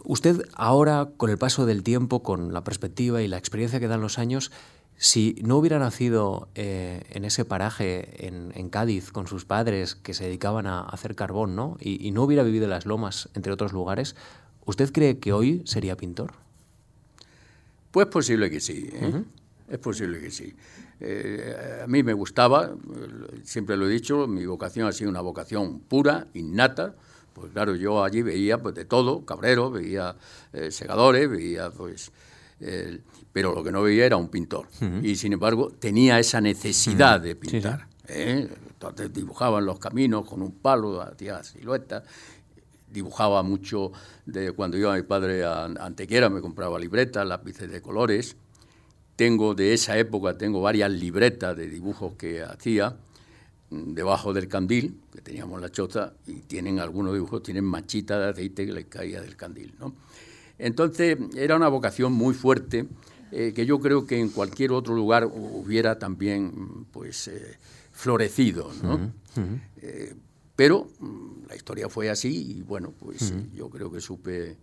[0.04, 4.02] Usted ahora, con el paso del tiempo, con la perspectiva y la experiencia que dan
[4.02, 4.52] los años,
[4.96, 10.24] si no hubiera nacido eh, en ese paraje en, Cádiz con sus padres que se
[10.24, 11.76] dedicaban a hacer carbón, ¿no?
[11.80, 14.14] Y, no hubiera vivido en las lomas, entre otros lugares,
[14.66, 16.34] ¿usted cree que hoy sería pintor?
[17.90, 19.24] Pues posible que sí, ¿eh?
[19.68, 20.54] es posible que sí.
[21.00, 22.74] Eh, a mí me gustaba,
[23.42, 26.94] siempre lo he dicho, mi vocación ha sido una vocación pura, innata,
[27.34, 30.16] pues claro, yo allí veía pues de todo, cabreros, veía
[30.70, 32.10] segadores, veía pues
[33.34, 34.68] pero lo que no veía era un pintor.
[35.02, 37.88] Y sin embargo tenía esa necesidad de pintar.
[38.06, 38.48] ¿eh?
[38.68, 42.04] Entonces dibujaban los caminos con un palo, hacía siluetas.
[42.88, 43.90] Dibujaba mucho
[44.24, 48.36] de cuando iba mi padre a Antequera, me compraba libretas, lápices de colores.
[49.16, 52.96] Tengo de esa época, tengo varias libretas de dibujos que hacía
[53.94, 58.66] debajo del candil, que teníamos la choza, y tienen algunos dibujos, tienen machitas de aceite
[58.66, 59.74] que les caía del candil.
[59.78, 59.94] ¿no?
[60.58, 62.86] Entonces era una vocación muy fuerte
[63.36, 67.56] eh, que yo creo que en cualquier otro lugar hubiera también pues eh,
[67.90, 69.12] florecido, ¿no?
[69.82, 70.14] Eh,
[70.54, 74.56] pero mm, la historia fue así y bueno, pues yo creo que supe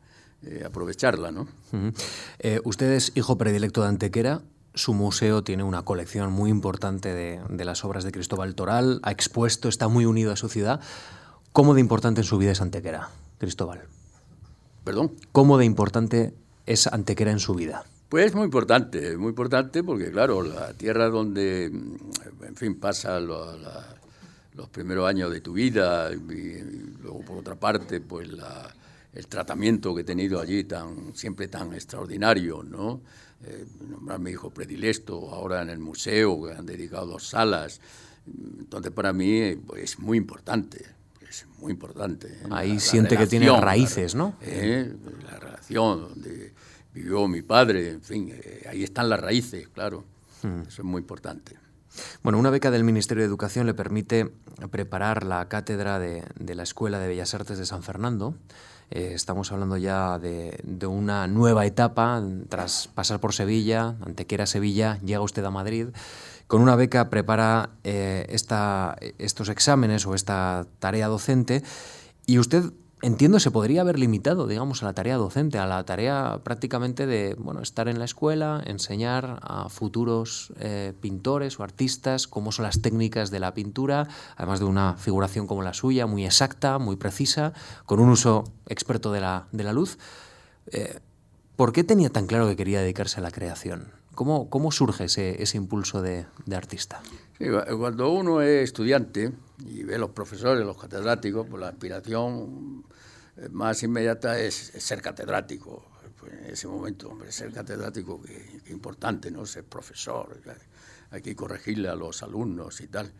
[0.65, 1.47] aprovecharla, ¿no?
[2.63, 4.41] usted es hijo predilecto de Antequera.
[4.73, 9.11] Su museo tiene una colección muy importante de, de las obras de Cristóbal Toral, ha
[9.11, 10.79] expuesto, está muy unido a su ciudad.
[11.51, 13.81] ¿Cómo de importante en su vida es Antequera, Cristóbal?
[14.83, 15.11] ¿Perdón?
[15.31, 16.33] ¿Cómo de importante
[16.65, 17.83] es Antequera en su vida?
[18.11, 25.07] Pues muy importante, muy importante porque, claro, la tierra donde, en fin, pasa los primeros
[25.07, 28.27] años de tu vida y, luego, por otra parte, pues
[29.13, 33.01] el tratamiento que he tenido allí tan siempre tan extraordinario, ¿no?
[33.43, 37.81] Eh, nombrar mi hijo predilecto, ahora en el museo, que han dedicado dos salas.
[38.27, 42.27] Entonces, para mí pues, es muy importante es muy importante.
[42.27, 42.47] ¿eh?
[42.51, 44.35] Ahí siente que tiene raíces, ¿no?
[44.41, 44.93] ¿Eh?
[45.23, 46.53] La relación donde
[46.93, 50.03] vivió mi padre, en fin, eh, ahí están las raíces, claro.
[50.43, 50.61] Hmm.
[50.67, 51.57] Eso es muy importante.
[52.23, 54.31] Bueno, una beca del Ministerio de Educación le permite
[54.69, 58.35] preparar la cátedra de, la Escuela de Bellas Artes de San Fernando.
[58.91, 62.21] Estamos hablando ya de, una nueva etapa.
[62.49, 65.87] Tras pasar por Sevilla, Antequera, Sevilla, llega usted a Madrid
[66.47, 71.63] con una beca prepara eh, estos exámenes o esta tarea docente
[72.25, 76.39] y usted, entiendo, se podría haber limitado, digamos, a la tarea docente, a la tarea
[76.43, 82.51] prácticamente de bueno, estar en la escuela, enseñar a futuros eh, pintores o artistas cómo
[82.51, 86.77] son las técnicas de la pintura, además de una figuración como la suya, muy exacta,
[86.77, 87.53] muy precisa,
[87.85, 89.97] con un uso experto de la, luz.
[90.67, 90.99] Eh,
[91.55, 93.91] ¿Por qué tenía tan claro que quería dedicarse a la creación?
[94.15, 97.01] ¿Cómo, cómo surge ese, ese impulso de, de artista?
[97.77, 99.31] Cuando uno es estudiante
[99.65, 102.83] y ve los profesores, los catedráticos, pues la aspiración
[103.37, 105.85] eh, más inmediata es, ser catedrático.
[106.19, 109.45] Pues en ese momento, hombre, ser catedrático, qué, importante, ¿no?
[109.45, 110.39] Ser profesor,
[111.09, 113.11] hay que corregirle a los alumnos y tal.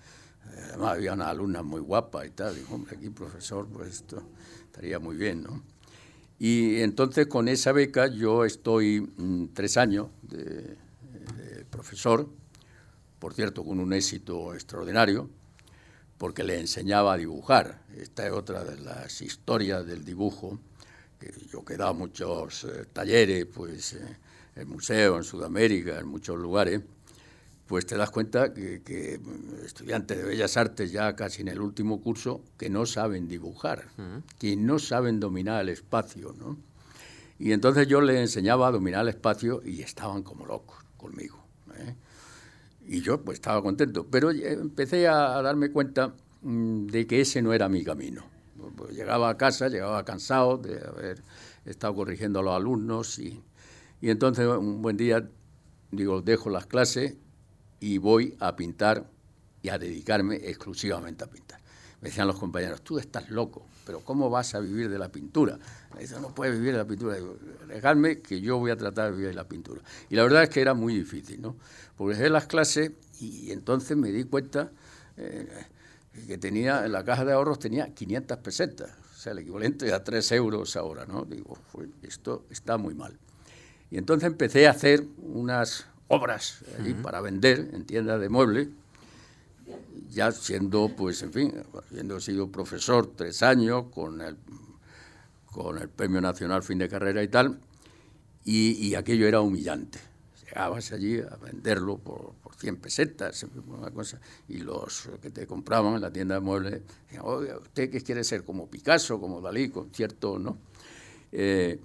[0.70, 2.56] Además, había una alumna muy guapa y tal.
[2.56, 4.22] Digo, hombre, aquí profesor, pues esto
[4.66, 5.64] estaría muy bien, ¿no?
[6.44, 10.76] Y entonces con esa beca yo estoy mm, tres años de,
[11.70, 12.28] profesor,
[13.22, 15.30] por cierto, con un éxito extraordinario,
[16.18, 17.84] porque le enseñaba a dibujar.
[17.96, 20.60] Esta es otra de las historias del dibujo,
[21.20, 24.18] que yo he dado muchos eh, talleres, pues eh,
[24.56, 26.82] en museos, en Sudamérica, en muchos lugares,
[27.68, 29.22] pues te das cuenta que,
[29.64, 33.86] estudiantes de Bellas Artes ya casi en el último curso que no saben dibujar,
[34.40, 36.58] que no saben dominar el espacio, ¿no?
[37.38, 41.46] Y entonces yo les enseñaba a dominar el espacio y estaban como locos conmigo.
[41.78, 41.96] ¿eh?
[42.88, 47.54] Y yo pues estaba contento, pero empecé a darme cuenta mm, de que ese no
[47.54, 48.26] era mi camino.
[48.92, 51.22] Llegaba a casa, llegaba cansado de haber
[51.66, 53.42] estado corrigiendo a los alumnos y,
[54.02, 55.28] y entonces un buen día
[55.92, 57.16] digo, dejo las clases
[57.80, 59.10] y voy a pintar
[59.62, 61.61] y a dedicarme exclusivamente a pintar.
[62.02, 65.60] Me decían los compañeros, tú estás loco, pero ¿cómo vas a vivir de la pintura?
[65.96, 67.16] Me no puedes vivir de la pintura.
[67.16, 67.38] Digo,
[67.68, 69.82] dejadme que yo voy a tratar de vivir de la pintura.
[70.10, 71.56] Y la verdad es que era muy difícil, ¿no?
[71.96, 74.72] Porque dejé las clases y entonces me di cuenta
[75.18, 75.48] eh,
[76.26, 80.04] que tenía, en la caja de ahorros tenía 500 pesetas, o sea, el equivalente a
[80.04, 81.26] 3 euros ahora, ¿no?
[81.26, 81.58] Digo,
[82.02, 83.18] esto está muy mal.
[83.92, 88.70] Y entonces empecé a hacer unas obras allí para vender en tiendas de muebles,
[90.10, 91.54] ya siendo, pues, en fin,
[91.90, 94.38] habiendo sido profesor tres años con el,
[95.46, 97.60] con el Premio Nacional Fin de Carrera y tal,
[98.44, 100.00] y, aquello era humillante.
[100.44, 104.20] Llegabas allí a venderlo por, por 100 pesetas, una cosa,
[104.50, 108.24] y los que te compraban en la tienda de muebles decían, oye, ¿usted qué quiere
[108.24, 108.44] ser?
[108.44, 110.58] ¿Como Picasso, como Dalí, cierto no?
[111.32, 111.80] Eh,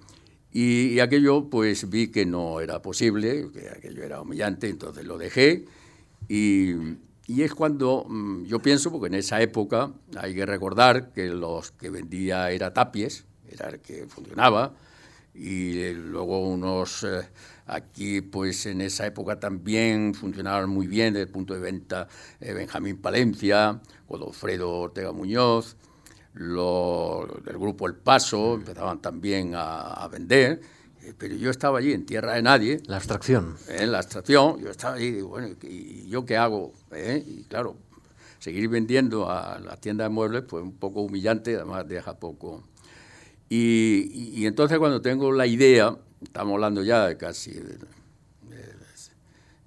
[0.53, 5.67] y, aquello, pues vi que no era posible, que aquello era humillante, entonces lo dejé.
[6.29, 6.73] Y,
[7.27, 11.73] y es cuando mm, yo pienso, porque en esa época hay que recordar que los
[11.73, 14.75] que vendía era Tapies, era el que funcionaba,
[15.35, 17.29] y luego unos eh,
[17.67, 22.09] aquí, pues en esa época también funcionaban muy bien desde el punto de venta
[22.41, 25.77] eh, Benjamín Palencia, Godofredo Ortega Muñoz,
[26.33, 30.61] los del grupo El Paso empezaban también a, vender, eh,
[31.19, 32.81] pero yo estaba allí en tierra de nadie.
[32.87, 33.57] La abstracción.
[33.69, 36.73] En la abstracción, yo estaba allí y digo, bueno, ¿y yo qué hago?
[36.93, 37.23] ¿Eh?
[37.27, 37.77] Y claro,
[38.39, 42.65] seguir vendiendo a la tienda de muebles, pues un poco humillante, además deja poco.
[43.49, 47.53] Y, y, entonces cuando tengo la idea, estamos hablando ya de casi,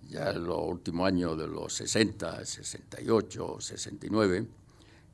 [0.10, 4.46] ya en los últimos años de los 60, 68, 69,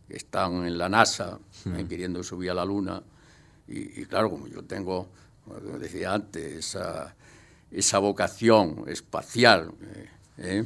[0.08, 3.04] que están en la NASA eh, queriendo subir a la Luna.
[3.68, 5.10] Y, claro, como yo tengo,
[5.46, 7.16] como decía antes, esa,
[7.72, 10.64] esa vocación espacial, eh, eh,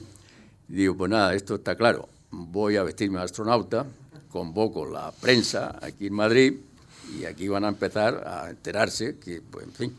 [0.68, 2.10] digo, pues nada, esto está claro.
[2.32, 3.86] Voy a vestirme de astronauta,
[4.32, 6.54] convoco la prensa aquí en Madrid
[7.20, 9.96] y aquí van a empezar a enterarse que, pues, en fin,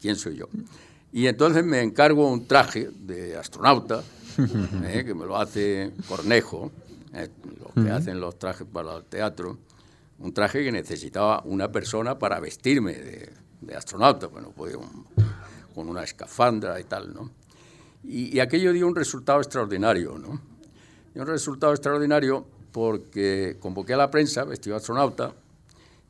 [0.00, 0.48] quién soy yo.
[1.12, 4.02] Y entonces me encargo un traje de astronauta,
[4.36, 6.72] que me lo hace Cornejo,
[7.14, 7.28] eh,
[7.60, 9.58] lo que hacen los trajes para el teatro,
[10.18, 13.30] un traje que necesitaba una persona para vestirme de,
[13.74, 14.52] astronauta, bueno,
[15.74, 17.30] con una escafandra y tal, ¿no?
[18.04, 20.40] Y, aquello dio un resultado extraordinario, ¿no?
[21.14, 25.32] Dio un resultado extraordinario porque convoqué a la prensa vestido de astronauta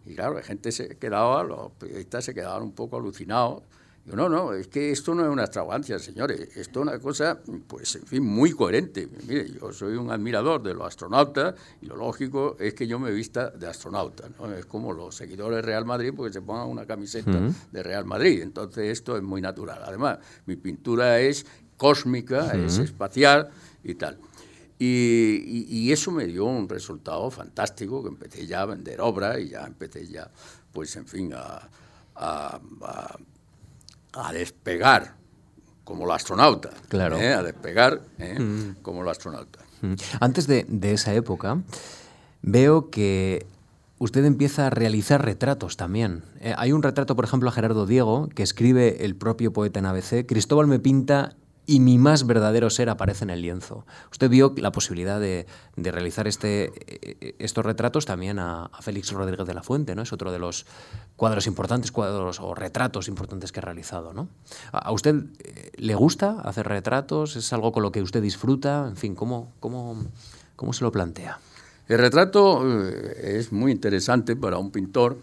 [0.06, 3.62] y claro, la gente se quedaba, los periodistas se quedaban un poco alucinados
[4.04, 7.38] no, no, es que esto no es una extravagancia, señores, esto es una cosa,
[7.68, 9.08] pues, en fin, muy coherente.
[9.28, 13.12] Mire, yo soy un admirador de los astronautas y lo lógico es que yo me
[13.12, 14.52] vista de astronauta, ¿no?
[14.52, 17.30] Es como los seguidores de Real Madrid porque se pongan una camiseta
[17.70, 19.80] de Real Madrid, entonces esto es muy natural.
[19.84, 21.46] Además, mi pintura es
[21.76, 23.50] cósmica, es espacial
[23.84, 24.18] y tal.
[24.80, 29.64] Y, eso me dio un resultado fantástico, que empecé ya a vender obras y ya
[29.64, 30.28] empecé ya,
[30.72, 31.70] pues, en fin, a
[32.14, 32.60] a
[34.32, 35.14] despegar
[35.84, 36.70] como el astronauta.
[36.88, 37.18] Claro.
[37.18, 37.32] ¿eh?
[37.32, 38.38] A despegar ¿eh?
[38.38, 38.76] mm.
[38.82, 39.60] como el astronauta.
[39.80, 39.94] Mm.
[40.20, 41.60] Antes de, esa época,
[42.40, 43.46] veo que
[43.98, 46.22] usted empieza a realizar retratos también.
[46.40, 49.86] Eh, hay un retrato, por ejemplo, a Gerardo Diego, que escribe el propio poeta en
[49.86, 50.26] ABC.
[50.26, 51.36] Cristóbal me pinta
[51.72, 53.86] y mi más verdadero ser aparece en el lienzo.
[54.10, 55.46] Usted vio la posibilidad de,
[55.76, 60.02] realizar este, eh, estos retratos también a, Félix Rodríguez de la Fuente, ¿no?
[60.02, 60.66] Es otro de los
[61.16, 64.12] cuadros importantes, cuadros o retratos importantes que ha realizado.
[64.70, 67.36] ¿A usted eh, le gusta hacer retratos?
[67.36, 68.86] ¿Es algo con lo que usted disfruta?
[68.86, 69.96] En fin, ¿cómo, cómo,
[70.56, 71.38] cómo se lo plantea?
[71.88, 75.16] El retrato eh, es muy interesante para un pintor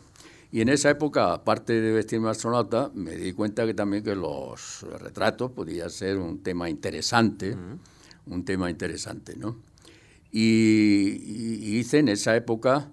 [0.52, 4.84] y en esa época, aparte de vestirme astronauta, me di cuenta que también que los
[5.00, 7.56] retratos podían ser un tema interesante,
[8.26, 9.58] un tema interesante, ¿no?
[10.32, 12.92] Y, hice en esa época,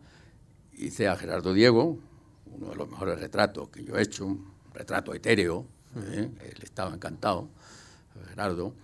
[0.74, 1.98] hice a Gerardo Diego,
[2.46, 6.30] uno de los mejores retratos que yo he hecho, un retrato etéreo, ¿eh?
[6.40, 7.48] él estaba encantado,
[8.28, 8.74] Gerardo,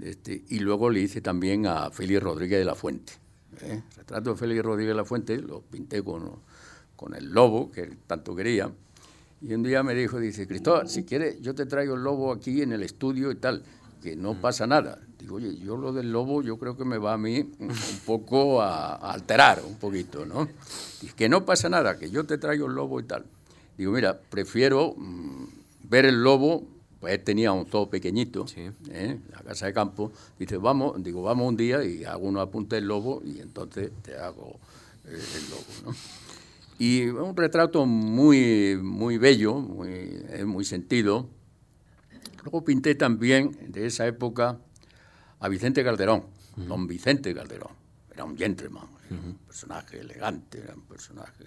[0.00, 3.14] este, y luego le hice también a Félix Rodríguez de la Fuente.
[3.62, 3.82] ¿eh?
[3.96, 6.40] Retrato de Félix Rodríguez de la Fuente lo pinté con
[6.98, 8.72] con el lobo, que tanto quería.
[9.40, 12.60] Y un día me dijo, dice, Cristóbal, si quieres, yo te traigo el lobo aquí
[12.60, 13.62] en el estudio y tal,
[14.02, 14.98] que no pasa nada.
[15.16, 17.70] Digo, oye, yo lo del lobo yo creo que me va a mí un
[18.04, 20.48] poco a, alterar, un poquito, ¿no?
[21.00, 23.24] Y que no pasa nada, que yo te traigo el lobo y tal.
[23.76, 25.44] Digo, mira, prefiero mm,
[25.84, 26.66] ver el lobo,
[26.98, 29.20] pues él tenía un zoo pequeñito, ¿eh?
[29.30, 30.10] la casa de campo.
[30.36, 34.16] Dice, vamos, digo, vamos un día y hago uno apunte del lobo y entonces te
[34.16, 34.58] hago
[35.04, 36.17] eh, el lobo, ¿no?
[36.78, 41.28] Y un retrato muy, muy bello, muy, muy sentido.
[42.44, 44.58] Luego pinté también de esa época
[45.40, 46.24] a Vicente Calderón,
[46.56, 47.72] don Vicente Calderón,
[48.12, 51.44] era un gentleman, un personaje elegante, era un personaje...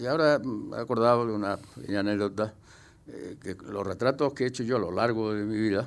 [0.00, 2.54] Y ahora me he acordado de una pequeña anécdota,
[3.08, 5.86] eh, que los retratos que he hecho yo a lo largo de mi vida,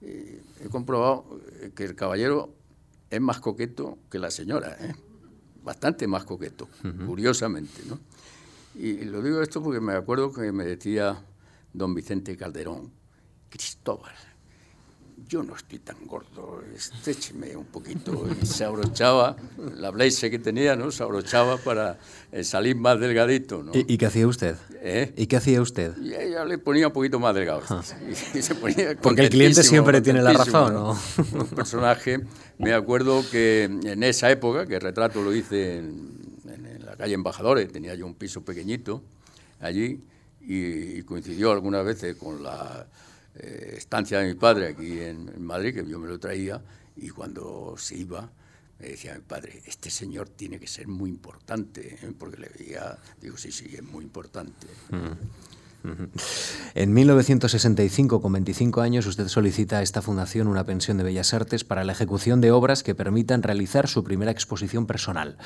[0.00, 1.40] eh, he comprobado
[1.74, 2.54] que el caballero
[3.10, 4.94] es más coqueto que la señora, ¿eh?
[5.62, 6.68] Bastante más coqueto,
[7.06, 7.82] curiosamente.
[7.86, 7.98] ¿no?
[8.74, 11.24] Y, lo digo esto porque me acuerdo que me decía
[11.72, 12.90] don Vicente Calderón,
[13.50, 14.14] Cristóbal,
[15.28, 18.26] yo no estoy tan gordo, estrécheme un poquito.
[18.40, 19.36] Y se abrochaba,
[19.76, 20.90] la blaze que tenía, ¿no?
[20.90, 21.98] Se abrochaba para
[22.30, 23.72] eh, salir más delgadito, ¿no?
[23.74, 24.56] ¿Y, qué hacía usted?
[24.80, 25.12] ¿Eh?
[25.16, 25.96] ¿Y qué hacía usted?
[25.98, 27.62] Y ella le ponía un poquito más delgado.
[29.02, 30.98] Porque el cliente siempre tiene la razón, ¿no?
[31.32, 32.20] Un personaje,
[32.58, 36.22] me acuerdo que en esa época, que el retrato lo hice en,
[36.84, 39.02] la calle Embajadores, tenía yo un piso pequeñito
[39.60, 40.02] allí,
[40.40, 42.86] y coincidió algunas veces con la
[43.36, 46.60] eh, estancia de mi padre aquí en, Madrid, que yo me lo traía,
[46.96, 48.30] y cuando se iba,
[48.78, 52.12] me decía mi padre, este señor tiene que ser muy importante, ¿eh?
[52.18, 54.66] porque le veía, digo, sí, sí, es muy importante.
[56.74, 61.64] En 1965, con 25 años, usted solicita a esta fundación una pensión de Bellas Artes
[61.64, 65.38] para la ejecución de obras que permitan realizar su primera exposición personal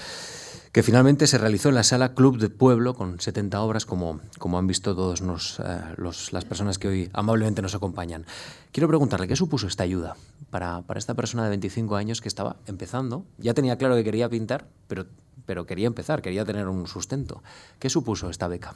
[0.76, 4.58] que finalmente se realizó en la sala Club de Pueblo con 70 obras, como, como
[4.58, 8.26] han visto todas eh, las personas que hoy amablemente nos acompañan.
[8.72, 10.18] Quiero preguntarle, ¿qué supuso esta ayuda
[10.50, 13.24] para, para, esta persona de 25 años que estaba empezando?
[13.38, 15.06] Ya tenía claro que quería pintar, pero,
[15.46, 17.42] pero quería empezar, quería tener un sustento.
[17.78, 18.74] ¿Qué supuso esta beca?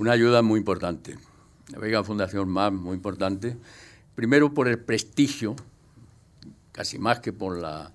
[0.00, 1.16] Una ayuda muy importante.
[1.68, 3.56] La beca Fundación MAP, muy importante.
[4.16, 5.54] Primero por el prestigio,
[6.72, 7.92] casi más que por la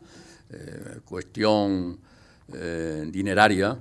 [0.50, 2.07] eh, cuestión
[2.54, 3.78] eh, dineraria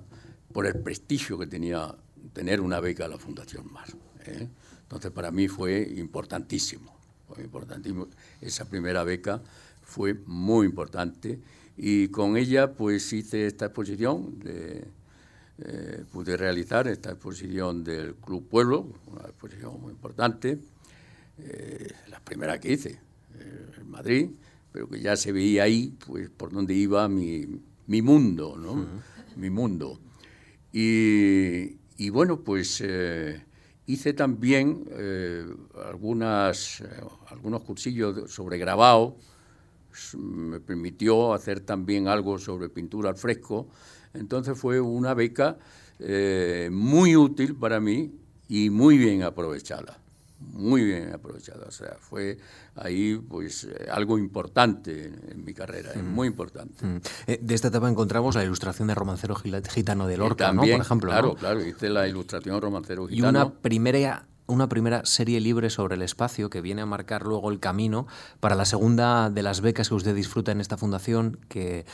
[0.53, 1.95] por el prestigio que tenía
[2.33, 3.87] tener una beca a la Fundación Mar.
[4.25, 4.49] ¿eh?
[4.83, 6.99] Entonces, para mí fue importantísimo,
[7.29, 8.09] fue importantísimo.
[8.41, 9.41] Esa primera beca
[9.83, 11.39] fue muy importante
[11.77, 14.85] y con ella pues hice esta exposición, de,
[15.59, 20.59] eh, pude realizar esta exposición del Club Pueblo, una exposición muy importante,
[22.09, 22.99] la primera que hice
[23.79, 24.31] en Madrid,
[24.73, 28.87] pero que ya se veía ahí pues por donde iba mi, mi mundo, ¿no?
[29.37, 30.01] Mi mundo.
[30.73, 33.43] Y, bueno, pues eh,
[33.87, 35.47] hice también eh,
[35.87, 36.87] algunas, eh,
[37.29, 39.17] algunos cursillos sobre grabado,
[40.19, 43.69] me permitió hacer también algo sobre pintura al fresco,
[44.13, 45.59] entonces fue una beca
[46.71, 48.13] muy útil para mí
[48.47, 49.99] y muy bien aprovechada
[50.39, 51.67] muy bien aprovechada.
[51.67, 52.39] O sea, fue
[52.75, 56.07] ahí pues eh, algo importante en, mi carrera, mm.
[56.07, 56.85] muy importante.
[56.85, 57.01] Mm.
[57.27, 60.63] Eh, de esta etapa encontramos la ilustración de Romancero Gitano de Lorca, ¿no?
[60.63, 61.11] Por ejemplo.
[61.11, 63.27] Claro, claro, hice la ilustración Romancero Gitano.
[63.27, 67.51] Y una primera una primera serie libre sobre el espacio que viene a marcar luego
[67.51, 68.07] el camino
[68.41, 71.85] para la segunda de las becas que usted disfruta en esta fundación, que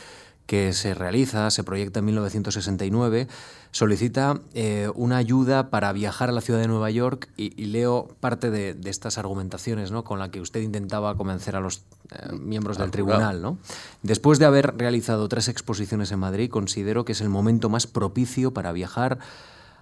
[0.45, 3.27] que se realiza, se proyecta en 1969,
[3.71, 8.51] solicita eh, una ayuda para viajar a la ciudad de Nueva York y, leo parte
[8.51, 10.03] de, estas argumentaciones ¿no?
[10.03, 13.41] con la que usted intentaba convencer a los eh, miembros del tribunal.
[13.41, 13.57] ¿no?
[14.03, 18.53] Después de haber realizado tres exposiciones en Madrid, considero que es el momento más propicio
[18.53, 19.19] para viajar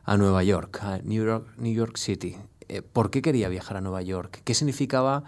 [0.03, 2.38] a Nueva York, a New York, New York City.
[2.70, 4.41] Eh, ¿Por qué quería viajar a Nueva York?
[4.45, 5.24] ¿Qué significaba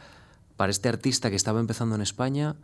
[0.58, 2.56] para este artista que estaba empezando en España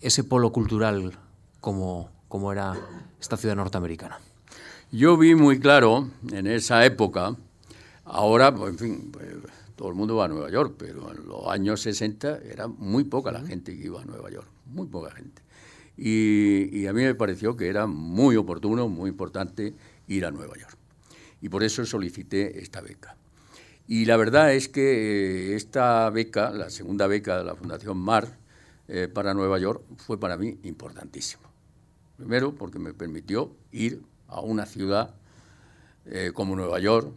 [0.00, 1.18] ese polo cultural
[1.66, 2.76] como, como era
[3.20, 4.20] esta ciudad norteamericana.
[4.92, 7.34] Yo vi muy claro en esa época,
[8.04, 9.26] ahora, pues, en fin, pues,
[9.74, 13.32] todo el mundo va a Nueva York, pero en los años 60 era muy poca
[13.32, 15.42] la gente que iba a Nueva York, muy poca gente.
[15.96, 19.74] Y, y, a mí me pareció que era muy oportuno, muy importante
[20.06, 20.78] ir a Nueva York.
[21.40, 23.16] Y por eso solicité esta beca.
[23.88, 28.38] Y la verdad es que eh, esta beca, la segunda beca de la Fundación MAR
[28.86, 31.55] eh, para Nueva York, fue para mí importantísimo.
[32.16, 35.14] Primero, porque me permitió ir a una ciudad
[36.06, 37.12] eh, como Nueva York,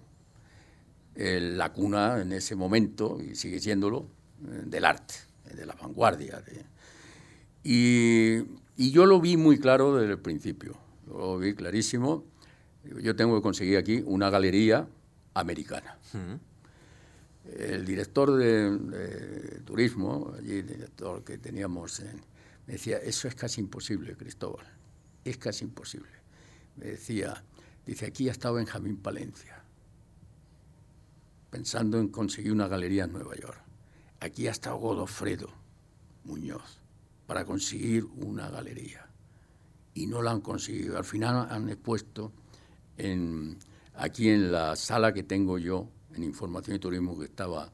[1.16, 4.08] eh, la cuna en ese momento, y sigue siéndolo,
[4.44, 5.16] eh, del arte,
[5.56, 6.44] de la vanguardia.
[7.64, 8.44] Y,
[8.78, 10.78] yo lo vi muy claro desde el principio,
[11.08, 12.24] lo vi clarísimo.
[13.02, 14.88] Yo tengo que conseguir aquí una galería
[15.34, 15.98] americana.
[17.58, 22.02] El director de, turismo, allí, el director que teníamos,
[22.68, 24.79] me decía, eso es casi imposible, Cristóbal
[25.24, 26.10] es casi imposible.
[26.76, 27.44] Me decía,
[27.86, 29.64] dice, aquí ha estado Benjamín Palencia,
[31.50, 33.62] pensando en conseguir una galería en Nueva York.
[34.20, 35.50] Aquí ha estado Godofredo
[36.24, 36.80] Muñoz
[37.26, 39.08] para conseguir una galería.
[39.94, 40.98] Y no la han conseguido.
[40.98, 42.32] Al final han expuesto
[42.98, 43.58] en,
[43.96, 47.72] aquí en la sala que tengo yo, en Información y Turismo, que estaba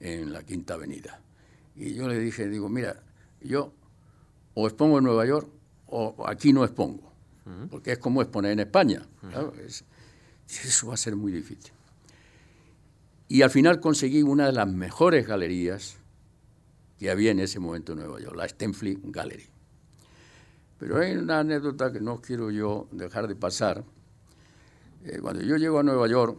[0.00, 1.20] en la Quinta Avenida.
[1.74, 3.02] Y yo le dije, digo, mira,
[3.40, 3.72] yo
[4.54, 5.48] o expongo en Nueva York
[5.86, 7.12] o aquí no expongo,
[7.70, 9.06] porque es como exponer en España.
[10.48, 11.72] eso va a ser muy difícil.
[13.28, 15.96] Y al final conseguí una de las mejores galerías
[16.98, 19.46] que había en ese momento en Nueva York, la Stenfleet Gallery.
[20.78, 23.84] Pero hay una anécdota que no quiero yo dejar de pasar.
[25.04, 26.38] Eh, cuando yo llego a Nueva York,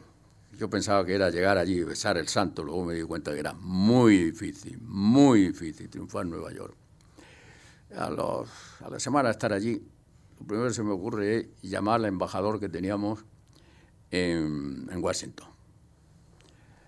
[0.58, 3.40] yo pensaba que era llegar allí y besar el santo, luego me di cuenta que
[3.40, 6.76] era muy difícil, muy difícil triunfar en Nueva York.
[7.96, 9.82] A, la semana de estar allí,
[10.40, 13.24] lo primero que se me ocurre es llamar al embajador que teníamos
[14.12, 15.48] en, en Washington,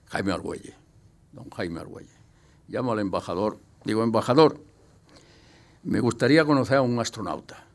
[0.07, 0.75] Jaime Argüelle,
[1.31, 2.19] don Jaime Argüelle.
[2.67, 4.61] Llamo al embajador, digo, embajador,
[5.83, 7.65] me gustaría conocer a un astronauta,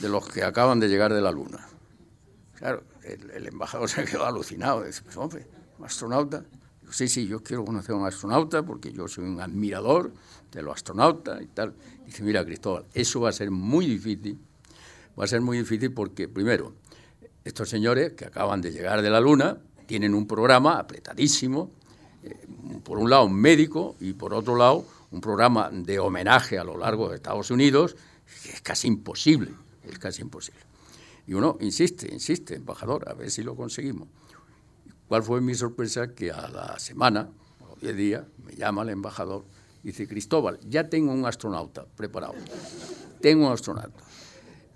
[0.00, 1.66] de los que acaban de llegar de la Luna.
[2.54, 4.82] Claro, el, embajador se quedó alucinado.
[4.84, 5.46] Dice, pues hombre,
[5.78, 6.44] ¿un astronauta?
[6.90, 10.12] Sí, sí, yo quiero conocer a un astronauta porque yo soy un admirador
[10.52, 11.74] de los astronautas y tal.
[12.04, 14.38] Dice, mira, Cristóbal, eso va a ser muy difícil.
[15.18, 16.74] Va a ser muy difícil porque, primero,
[17.44, 21.70] estos señores que acaban de llegar de la Luna tienen un programa apretadísimo,
[22.22, 22.46] eh,
[22.82, 27.08] por un lado médico y por otro lado un programa de homenaje a lo largo
[27.08, 27.96] de Estados Unidos,
[28.42, 29.52] que es casi imposible,
[29.84, 30.60] es casi imposible.
[31.26, 34.08] Y uno insiste, insiste, embajador, a ver si lo conseguimos.
[35.08, 36.14] ¿Cuál fue mi sorpresa?
[36.14, 37.28] Que a la semana,
[37.60, 39.44] los 10 días, me llama el embajador
[39.82, 42.34] y dice, Cristóbal, ya tengo un astronauta preparado.
[43.20, 44.02] Tengo un astronauta.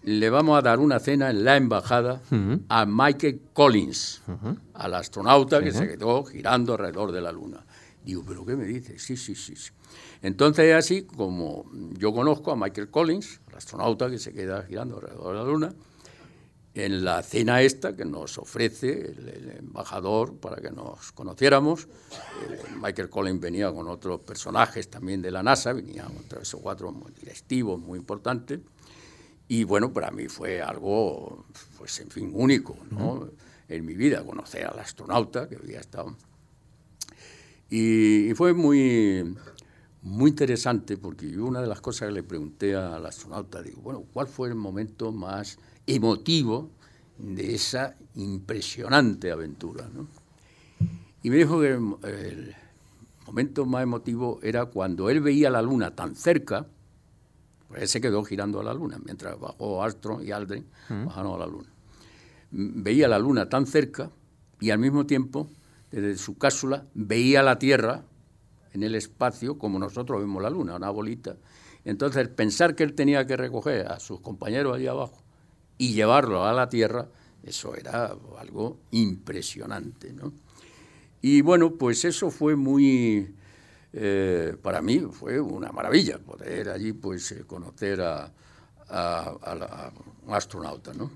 [0.02, 2.22] Le vamos a dar una cena en la embajada
[2.68, 4.22] a Michael Collins,
[4.72, 7.66] al astronauta que se quedó girando alrededor de la Luna.
[8.04, 8.98] Digo, ¿pero qué me dice?
[8.98, 9.56] Sí, sí, sí.
[9.56, 9.72] sí.
[10.22, 11.64] Entonces es así como
[11.98, 15.74] yo conozco a Michael Collins, el astronauta que se queda girando alrededor de la Luna,
[16.74, 21.84] en la cena esta que nos ofrece el, embajador para que nos conociéramos.
[21.84, 26.94] Eh, Michael Collins venía con otros personajes también de la NASA, venían tres o cuatro
[27.18, 28.60] directivos muy importantes.
[29.48, 31.44] Y bueno, para mí fue algo,
[31.76, 33.28] pues en fin, único, ¿no?
[33.68, 36.16] En mi vida, conocer al astronauta que había estado.
[37.68, 39.36] Y, y fue muy,
[40.02, 44.04] muy interesante porque yo una de las cosas que le pregunté al astronauta, digo, bueno,
[44.12, 45.58] ¿cuál fue el momento más
[45.94, 46.70] emotivo
[47.18, 49.88] de esa impresionante aventura.
[51.22, 52.56] Y me dijo que el,
[53.26, 56.66] momento más emotivo era cuando él veía la luna tan cerca,
[57.68, 61.38] pues él se quedó girando a la luna, mientras bajó Armstrong y Aldrin bajaron a
[61.38, 61.68] la luna.
[62.50, 64.10] Veía la luna tan cerca
[64.58, 65.48] y al mismo tiempo,
[65.90, 68.04] desde su cápsula, veía la Tierra
[68.72, 71.36] en el espacio como nosotros vemos la luna, una bolita.
[71.84, 75.22] Entonces, pensar que él tenía que recoger a sus compañeros allí abajo
[75.80, 77.08] y llevarlo a la tierra,
[77.42, 80.12] eso era algo impresionante.
[80.12, 80.30] ¿no?
[81.22, 83.34] Y bueno, pues eso fue muy,
[83.94, 88.30] eh, para mí fue una maravilla poder allí pues eh, conocer a,
[90.26, 90.92] un astronauta.
[90.92, 91.10] ¿no?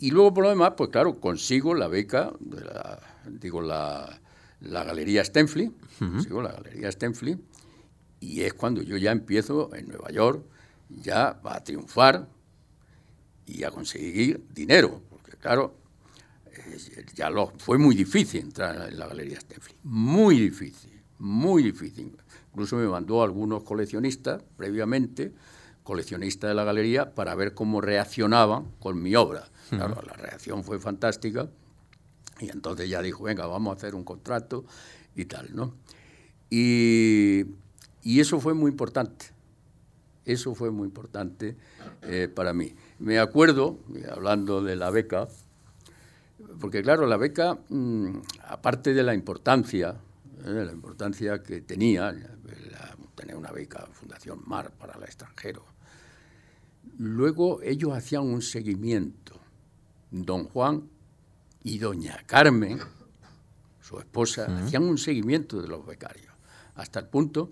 [0.00, 3.00] Y luego por lo demás, pues claro, consigo la beca, de la,
[3.40, 4.20] digo, la,
[4.60, 7.38] la Galería Stenfleet, consigo la Galería Stenfleet,
[8.20, 10.44] y es cuando yo ya empiezo en Nueva York,
[10.90, 12.28] ya va a triunfar,
[13.46, 15.74] y a conseguir dinero, porque claro,
[16.46, 22.16] eh, ya lo, fue muy difícil entrar en la Galería Stenfleet, muy difícil, muy difícil.
[22.50, 25.32] Incluso me mandó algunos coleccionistas previamente,
[25.82, 29.48] coleccionistas de la galería, para ver cómo reaccionaban con mi obra.
[29.70, 31.48] Claro, la reacción fue fantástica
[32.40, 34.64] y entonces ya dijo, venga, vamos a hacer un contrato
[35.16, 35.74] y tal, ¿no?
[36.50, 37.44] Y,
[38.02, 39.26] y eso fue muy importante,
[40.24, 41.56] eso fue muy importante
[42.02, 42.74] eh, para mí.
[42.98, 43.78] Me acuerdo,
[44.10, 45.28] hablando de la beca,
[46.60, 48.18] porque claro, la beca, mm,
[48.48, 49.96] aparte de la importancia,
[50.44, 52.14] eh, la importancia que tenía,
[53.14, 55.64] tener una beca Fundación Mar para el extranjero,
[56.98, 59.40] luego ellos hacían un seguimiento.
[60.10, 60.88] Don Juan
[61.62, 62.78] y doña Carmen,
[63.80, 66.32] su esposa, hacían un seguimiento de los becarios,
[66.76, 67.50] hasta el punto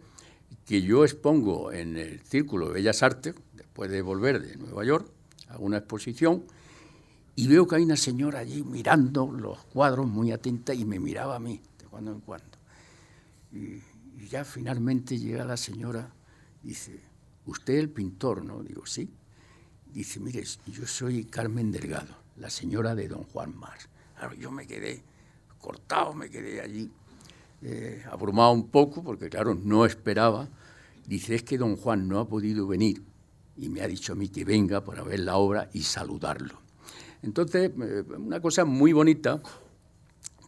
[0.66, 5.11] que yo expongo en el Círculo de Bellas Artes, después de volver de Nueva York,
[5.53, 6.44] a una exposición,
[7.34, 11.36] y veo que hay una señora allí mirando los cuadros muy atenta y me miraba
[11.36, 12.59] a mí de cuando en cuando.
[13.53, 13.80] Y,
[14.28, 16.11] ya finalmente llega la señora,
[16.62, 17.00] dice,
[17.44, 18.44] ¿usted el pintor?
[18.44, 18.62] ¿No?
[18.62, 19.12] Digo, sí.
[19.92, 23.76] Dice, mire, yo soy Carmen Delgado, la señora de don Juan Mar.
[24.38, 25.03] Yo me quedé
[25.61, 26.90] cortado, me quedé allí
[27.61, 30.48] eh, abrumado un poco, porque claro, no esperaba.
[31.07, 33.03] Dice, es que don Juan no ha podido venir
[33.57, 36.61] y me ha dicho a mí que venga para ver la obra y saludarlo.
[37.22, 39.40] Entonces, eh, una cosa muy bonita,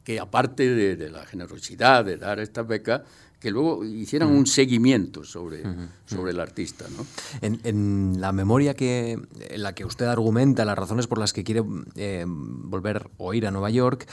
[0.03, 3.03] que aparte de, la generosidad de dar estas becas,
[3.41, 5.63] que luego hicieran un seguimiento sobre,
[6.07, 6.87] sobre el artista.
[6.97, 7.07] ¿no?
[7.43, 11.63] En, la memoria que, en la que usted argumenta las razones por las que quiere
[11.97, 14.07] eh, volver o ir a Nueva York,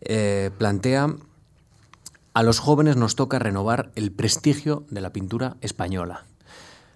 [0.00, 1.14] eh, plantea
[2.32, 6.24] a los jóvenes nos toca renovar el prestigio de la pintura española.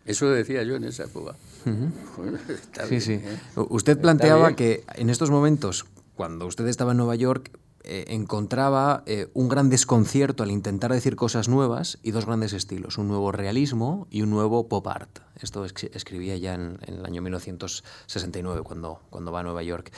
[0.05, 1.37] Eso decía yo en esa época.
[2.89, 3.13] sí, sí.
[3.13, 3.39] ¿eh?
[3.55, 7.51] Usted planteaba que en estos momentos, cuando usted estaba en Nueva York,
[7.85, 12.97] eh, encontraba eh, un gran desconcierto al intentar decir cosas nuevas y dos grandes estilos,
[12.97, 15.19] un nuevo realismo y un nuevo pop art.
[15.41, 19.93] Esto escribía ya en, el año 1969, cuando, cuando va a Nueva York.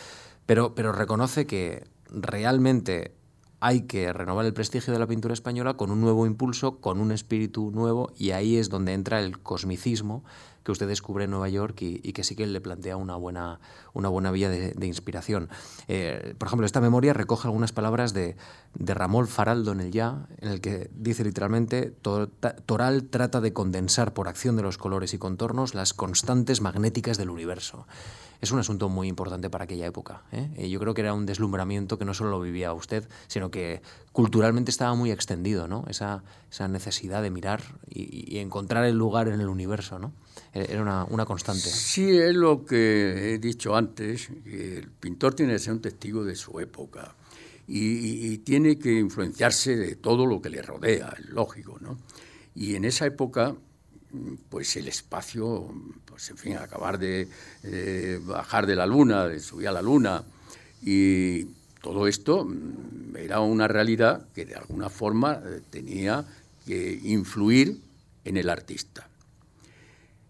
[0.47, 3.13] Pero, pero reconoce que realmente
[3.65, 7.11] hay que renovar el prestigio de la pintura española con un nuevo impulso, con un
[7.13, 10.23] espíritu nuevo, y ahí es donde entra el cosmicismo
[10.65, 13.61] que usted descubre en Nueva York y, que sí que le plantea una buena,
[13.95, 15.49] una buena vía de, inspiración.
[15.89, 18.37] Eh, por ejemplo, esta memoria recoge algunas palabras de,
[18.75, 21.91] de Ramón Faraldo en el Ya, en el que dice literalmente,
[22.67, 27.31] Toral trata de condensar por acción de los colores y contornos las constantes magnéticas del
[27.31, 27.87] universo
[28.41, 30.23] es un asunto muy importante para aquella época.
[30.33, 30.69] ¿eh?
[30.69, 33.83] Yo creo que era un deslumbramiento que no solo lo vivía usted, sino que
[34.13, 35.85] culturalmente estaba muy extendido, ¿no?
[35.89, 39.99] esa, esa necesidad de mirar y, encontrar el lugar en el universo.
[39.99, 40.13] ¿no?
[40.53, 41.69] Era una, constante.
[41.69, 46.37] Sí, es lo que he dicho antes, el pintor tiene que ser un testigo de
[46.37, 47.15] su época
[47.67, 51.79] y, tiene que influenciarse de todo lo que le rodea, es lógico.
[51.81, 51.99] ¿no?
[52.55, 53.57] Y en esa época
[54.49, 55.73] pues el espacio,
[56.05, 57.29] pues en fin, acabar de
[58.25, 60.25] bajar de la luna, de subir a la luna,
[60.83, 61.47] y
[61.85, 66.25] todo esto mm, era una realidad que de alguna forma eh, tenía
[66.67, 67.79] que influir
[68.25, 69.09] en el artista.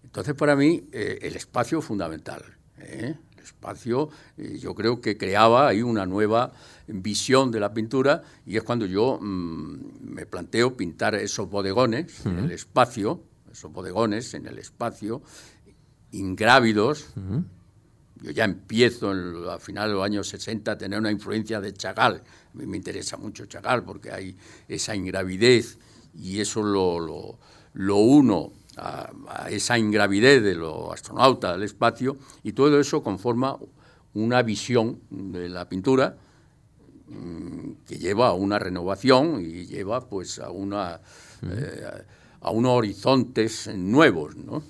[0.03, 2.43] Entonces, para mí, eh, el espacio es fundamental.
[2.79, 3.15] ¿eh?
[3.37, 6.53] El espacio, yo creo que creaba ahí una nueva
[6.87, 12.39] visión de la pintura y es cuando yo mm, me planteo pintar esos bodegones, en
[12.39, 13.21] el espacio,
[13.55, 15.23] esos bodegones en el espacio,
[16.11, 17.07] ingrávidos.
[18.21, 19.13] Yo ya empiezo
[19.51, 22.17] a finales de los años 60 a tener una influencia de Chagall.
[22.17, 24.37] A mí me interesa mucho Chagall porque hay
[24.69, 25.79] esa ingravidez
[26.15, 27.39] y eso lo,
[27.75, 29.11] lo, uno a,
[29.51, 33.57] esa ingravidez de los astronautas del espacio y todo eso conforma
[34.15, 36.17] una visión de la pintura
[37.09, 41.01] mm, que lleva a una renovación y lleva pues a una
[42.45, 44.37] a unos horizontes nuevos.
[44.37, 44.63] ¿no?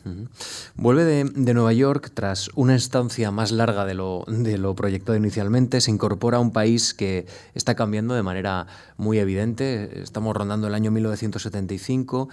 [0.76, 5.80] Vuelve de, Nueva York tras una estancia más larga de lo, de lo proyectado inicialmente,
[5.80, 8.66] se incorpora a un país que está cambiando de manera
[8.96, 10.02] muy evidente.
[10.02, 12.28] Estamos rondando el año 1975.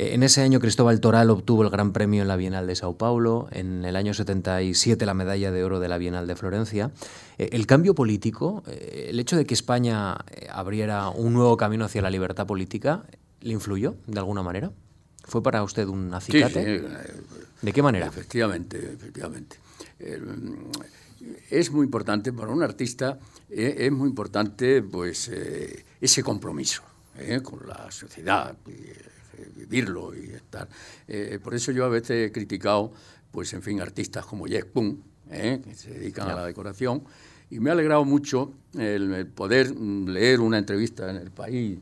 [0.00, 3.48] En ese año Cristóbal Toral obtuvo el Gran Premio en la Bienal de Sao Paulo,
[3.50, 6.92] en el año 77 la medalla de oro de la Bienal de Florencia.
[7.36, 11.84] Eh, el cambio político, eh, el hecho de que España eh, abriera un nuevo camino
[11.84, 13.02] hacia la libertad política,
[13.40, 14.72] ¿Le influyó de alguna manera?
[15.24, 16.80] ¿Fue para usted un acicate?
[16.80, 16.86] Sí,
[17.62, 18.06] ¿De qué manera?
[18.06, 19.58] Efectivamente, efectivamente.
[21.50, 23.18] es muy importante para un artista,
[23.50, 26.82] eh, es muy importante pues eh, ese compromiso
[27.18, 28.56] eh, con la sociedad,
[29.54, 30.68] vivirlo y estar.
[31.42, 32.92] por eso yo a veces he criticado,
[33.30, 37.04] pues en fin, artistas como Jeff Koons, que se dedican a la decoración,
[37.50, 41.78] y me ha alegrado mucho el poder leer una entrevista en el país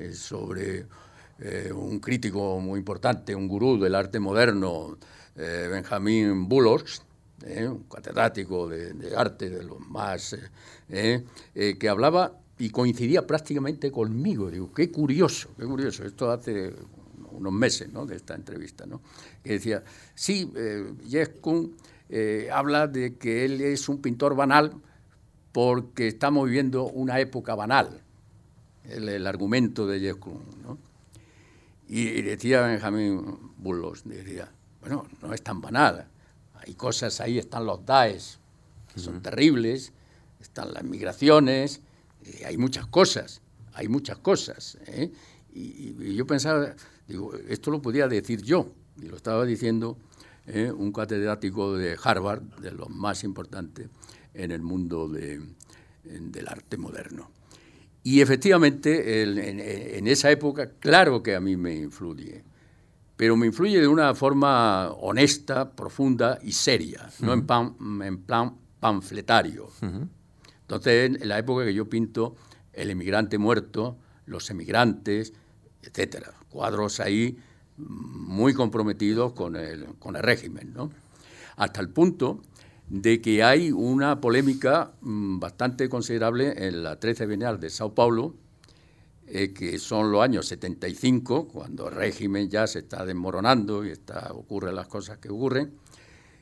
[0.00, 0.86] eh, sobre
[1.38, 4.98] eh, un crítico muy importante, un gurú del arte moderno,
[5.36, 7.02] eh, Benjamin Bullocks,
[7.42, 10.36] un catedrático de, arte de los más,
[10.86, 14.50] que hablaba y coincidía prácticamente conmigo.
[14.50, 16.04] Digo, qué curioso, qué curioso.
[16.04, 16.74] Esto hace
[17.32, 18.04] unos meses ¿no?
[18.04, 19.00] de esta entrevista, ¿no?
[19.42, 19.82] que decía,
[20.14, 20.52] sí,
[22.12, 24.74] eh, habla de que él es un pintor banal
[25.52, 28.02] porque estamos viviendo una época banal
[28.84, 30.18] el, argumento de Jeff
[30.62, 30.78] ¿no?
[31.88, 33.20] Y, decía Benjamin
[33.58, 34.50] Bullos, decía,
[34.80, 36.06] bueno, no es tan banal,
[36.54, 38.38] hay cosas ahí, están los DAES,
[38.92, 39.92] que son terribles,
[40.40, 41.80] están las migraciones,
[42.24, 43.42] eh, hay muchas cosas,
[43.74, 44.78] hay muchas cosas.
[44.86, 45.10] ¿eh?
[45.52, 46.74] Y, yo pensaba,
[47.08, 49.98] digo, esto lo podía decir yo, y lo estaba diciendo
[50.46, 50.70] ¿eh?
[50.70, 53.88] un catedrático de Harvard, de los más importantes
[54.34, 57.30] en el mundo del arte moderno.
[58.10, 62.42] Y efectivamente, en, esa época, claro que a mí me influye,
[63.16, 67.46] pero me influye de una forma honesta, profunda y seria, no en,
[68.02, 69.68] en, plan panfletario.
[70.62, 72.34] Entonces, en la época que yo pinto
[72.72, 73.96] El emigrante muerto,
[74.26, 75.32] Los emigrantes,
[75.80, 77.38] etcétera, cuadros ahí
[77.76, 80.90] muy comprometidos con el, con el régimen, ¿no?
[81.54, 82.42] Hasta el punto
[82.90, 88.34] de que hay una polémica mm, bastante considerable en la 13 Bienal de Sao Paulo
[89.32, 94.32] eh, que son los años 75, cuando el régimen ya se está desmoronando y está,
[94.32, 95.72] ocurren las cosas que ocurren,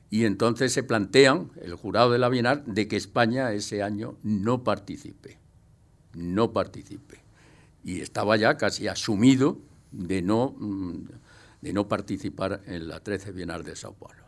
[0.08, 4.64] y entonces se plantean, el jurado de la Bienal, de que España ese año no
[4.64, 5.36] participe,
[6.14, 7.18] no participe.
[7.84, 9.58] Y estaba ya casi asumido
[9.92, 11.08] de no, mm,
[11.60, 14.27] de no participar en la 13 Bienal de Sao Paulo.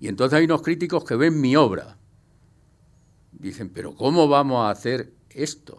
[0.00, 1.98] Y entonces hay unos críticos que ven mi obra.
[3.32, 5.78] Dicen, pero ¿cómo vamos a hacer esto?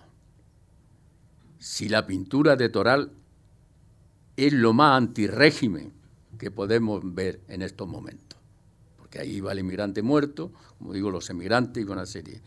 [1.58, 3.12] Si la pintura de Toral
[4.38, 5.92] es lo más antirrégimen
[6.38, 8.40] que podemos ver en estos momentos.
[8.98, 12.42] Porque ahí va el inmigrante muerto, como digo, los emigrantes y una serie.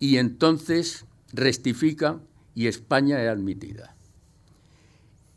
[0.00, 2.22] Y entonces rectifican
[2.54, 3.96] y España es admitida.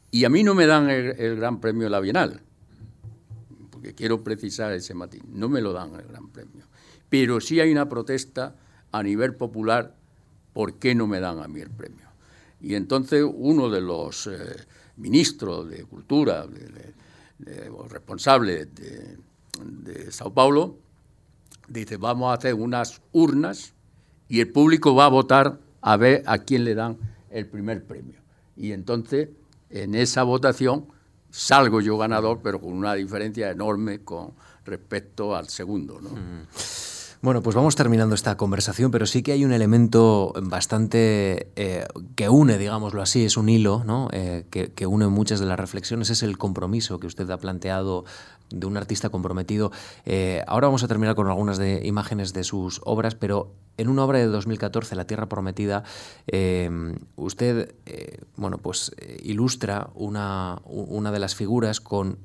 [0.09, 2.41] Y a mí no me dan el, el Gran Premio de la Bienal,
[3.87, 5.23] porque quiero precisar ese matiz.
[5.29, 6.65] No me lo dan el Gran Premio.
[7.09, 8.53] Pero sí hay una protesta
[8.91, 9.95] a nivel popular,
[10.51, 12.05] ¿por qué no me dan a mí el premio?
[12.59, 14.57] Y entonces uno de los eh,
[14.97, 19.17] ministros de Cultura, de, o responsables de,
[19.63, 20.75] de Sao Paulo,
[21.69, 23.73] dice, vamos a hacer unas urnas
[24.27, 26.97] y el público va a votar a ver a quién le dan
[27.29, 28.19] el primer premio.
[28.57, 29.29] Y entonces,
[29.69, 30.87] en esa votación,
[31.37, 34.31] salgo yo ganador, pero con una diferencia enorme con
[34.65, 36.01] respecto al segundo.
[36.01, 36.09] ¿no?
[36.09, 36.47] Mm.
[37.21, 41.85] Bueno, pues vamos terminando esta conversación, pero sí que hay un elemento bastante eh,
[42.15, 44.07] que une, digámoslo así, es un hilo ¿no?
[44.11, 48.05] eh, que, une muchas de las reflexiones, es el compromiso que usted ha planteado
[48.49, 49.71] de un artista comprometido.
[50.05, 54.03] Eh, ahora vamos a terminar con algunas de imágenes de sus obras, pero en una
[54.03, 55.83] obra de 2014, La Tierra Prometida,
[56.27, 56.69] eh,
[57.15, 62.17] usted eh, bueno, pues, ilustra una, una de las figuras con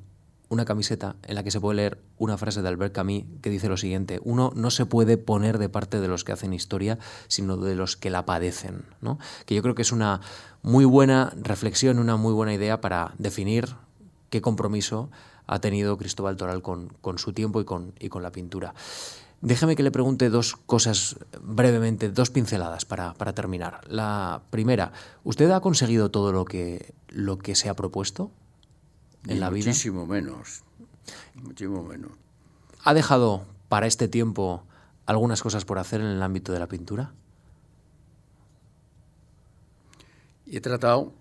[0.53, 3.67] una camiseta en la que se puede leer una frase de Albert Camus que dice
[3.67, 7.57] lo siguiente, uno no se puede poner de parte de los que hacen historia, sino
[7.57, 9.17] de los que la padecen, ¿no?
[9.45, 10.21] que yo creo que es una
[10.61, 13.75] muy buena reflexión, una muy buena idea para definir
[14.29, 15.09] qué compromiso
[15.47, 18.73] ha tenido Cristóbal Toral con, con su tiempo y con, y con la pintura.
[19.43, 23.81] Déjeme que le pregunte dos cosas brevemente, dos pinceladas para, para, terminar.
[23.89, 24.93] La primera,
[25.25, 28.31] ¿usted ha conseguido todo lo que, lo que se ha propuesto
[29.27, 29.65] en y la vida?
[29.65, 30.63] Muchísimo menos.
[31.35, 32.13] Muchísimo menos.
[32.85, 34.63] ¿Ha dejado para este tiempo
[35.05, 37.11] algunas cosas por hacer en el ámbito de la pintura?
[40.47, 41.11] He tratado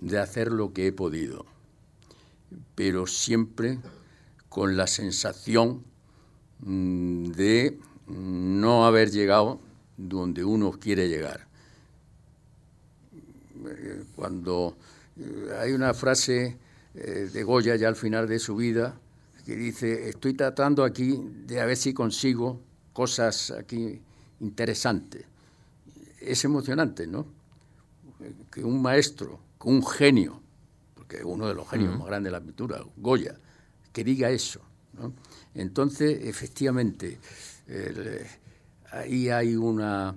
[0.00, 1.46] de hacer lo que he podido,
[2.74, 3.78] pero siempre
[4.48, 5.84] con la sensación
[6.62, 9.60] de no haber llegado
[9.96, 11.46] donde uno quiere llegar.
[14.16, 14.76] Cuando
[15.58, 16.58] hay una frase
[16.94, 18.98] de Goya ya al final de su vida
[19.44, 22.60] que dice, estoy tratando aquí de a ver si consigo
[22.92, 24.00] cosas aquí
[24.40, 25.24] interesantes.
[26.20, 27.26] Es emocionante, ¿no?
[28.50, 30.40] Que un maestro, que un genio,
[30.94, 31.98] porque es uno de los genios uh -huh.
[31.98, 33.36] más grandes de la pintura, Goya,
[33.92, 34.60] que diga eso.
[34.92, 35.12] ¿no?
[35.54, 37.18] Entonces, efectivamente,
[37.66, 38.26] el,
[38.90, 40.14] ahí hay una,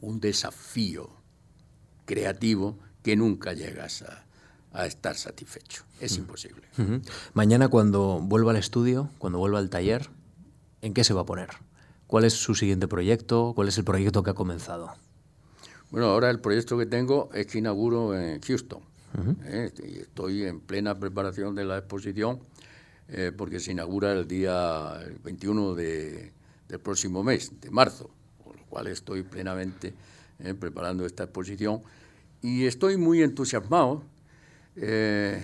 [0.00, 1.10] un desafío
[2.06, 4.24] creativo que nunca llegas a,
[4.72, 5.84] a estar satisfecho.
[6.00, 6.66] Es imposible.
[6.78, 7.02] Uh -huh.
[7.34, 10.08] Mañana cuando vuelva al estudio, cuando vuelva al taller,
[10.82, 11.50] ¿en qué se va a poner?
[12.06, 13.52] ¿Cuál es su siguiente proyecto?
[13.54, 14.94] ¿Cuál es el proyecto que ha comenzado?
[15.90, 18.82] Bueno, ahora el proyecto que tengo es que inauguro en Houston.
[19.16, 19.36] Uh -huh.
[19.44, 22.40] eh, estoy en plena preparación de la exposición
[23.08, 26.32] eh, porque se inaugura el día el 21 de,
[26.68, 28.10] del próximo mes, de marzo,
[28.42, 29.94] por lo cual estoy plenamente
[30.40, 31.80] eh, preparando esta exposición.
[32.42, 34.02] Y estoy muy entusiasmado,
[34.76, 35.42] eh,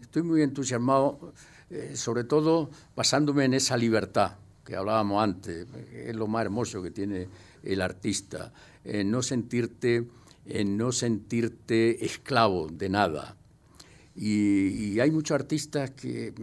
[0.00, 1.32] estoy muy entusiasmado,
[1.70, 6.90] eh, sobre todo basándome en esa libertad que hablábamos antes, es lo más hermoso que
[6.90, 7.28] tiene
[7.64, 8.52] el artista,
[8.84, 10.08] no sentirte,
[10.46, 13.36] en no sentirte esclavo de nada,
[14.14, 16.34] y, y, hay muchos artistas que,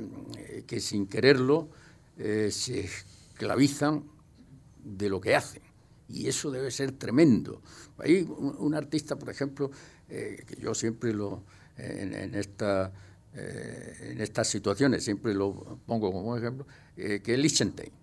[0.65, 1.70] que sin quererlo
[2.17, 4.03] eh, se esclavizan
[4.84, 5.61] de lo que hacen.
[6.07, 7.61] Y eso debe ser tremendo.
[7.99, 9.70] Hay un, artista, por ejemplo,
[10.09, 11.43] eh, que yo siempre lo,
[11.78, 12.91] en, esta,
[13.36, 16.65] eh, en estas situaciones, siempre lo pongo como ejemplo,
[16.95, 17.98] que es Lichtenstein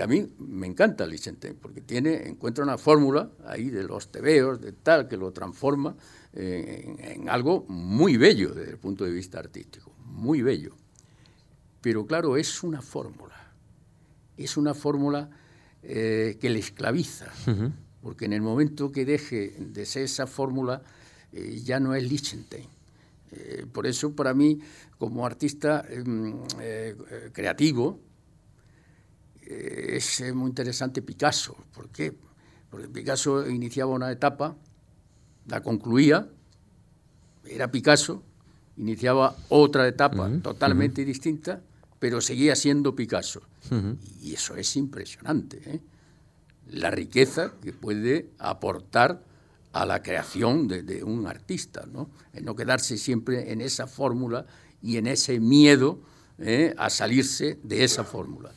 [0.00, 4.58] que a mí me encanta Lichtenstein, porque tiene, encuentra una fórmula ahí de los tebeos,
[4.58, 5.94] de tal, que lo transforma
[6.32, 10.74] en, en, algo muy bello desde el punto de vista artístico, muy bello.
[11.82, 13.52] Pero claro, es una fórmula,
[14.38, 15.28] es una fórmula
[15.82, 17.72] eh, que le esclaviza, uh -huh.
[18.00, 20.80] porque en el momento que deje de ser esa fórmula,
[21.34, 22.68] eh, ya no es Lichtenstein.
[23.32, 24.60] Eh, por eso, para mí,
[24.96, 26.96] como artista eh,
[27.34, 28.00] creativo,
[29.50, 31.56] es muy interesante Picasso.
[31.74, 32.14] ¿Por qué?
[32.70, 34.56] Porque Picasso iniciaba una etapa,
[35.46, 36.28] la concluía
[37.44, 38.22] era Picasso,
[38.76, 41.60] iniciaba otra etapa totalmente distinta,
[41.98, 43.42] pero seguía siendo Picasso.
[44.20, 45.60] Y eso es impresionante.
[45.64, 45.80] ¿eh?
[46.70, 49.22] La riqueza que puede aportar
[49.72, 52.10] a la creación de, un artista, ¿no?
[52.42, 54.46] no quedarse siempre en esa fórmula
[54.82, 56.00] y en ese miedo
[56.38, 56.74] ¿eh?
[56.78, 58.52] a salirse de esa fórmula.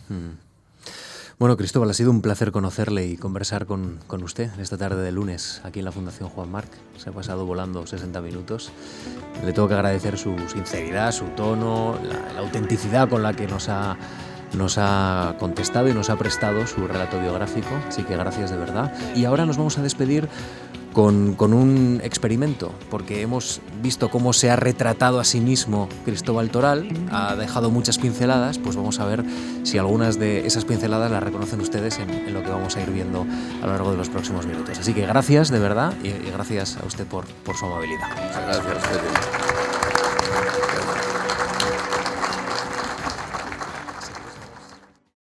[1.43, 5.11] Bueno, Cristóbal, ha sido un placer conocerle y conversar con, usted en esta tarde de
[5.11, 6.69] lunes aquí en la Fundación Juan Marc.
[6.95, 8.71] Se ha pasado volando 60 minutos.
[9.43, 13.67] Le tengo que agradecer su sinceridad, su tono, la, la autenticidad con la que nos
[13.67, 13.97] ha
[14.53, 18.93] nos ha contestado y nos ha prestado su relato biográfico, así que gracias de verdad.
[19.13, 20.29] Y ahora nos vamos a despedir
[20.93, 26.87] con, un experimento, porque hemos visto cómo se ha retratado a sí mismo Cristóbal Toral,
[27.11, 29.25] ha dejado muchas pinceladas, pues vamos a ver
[29.63, 33.25] si algunas de esas pinceladas las reconocen ustedes en, lo que vamos a ir viendo
[33.61, 34.79] a lo largo de los próximos minutos.
[34.79, 38.07] Así que gracias de verdad y, gracias a usted por, por su amabilidad.
[38.45, 38.65] Gracias
[40.59, 40.62] a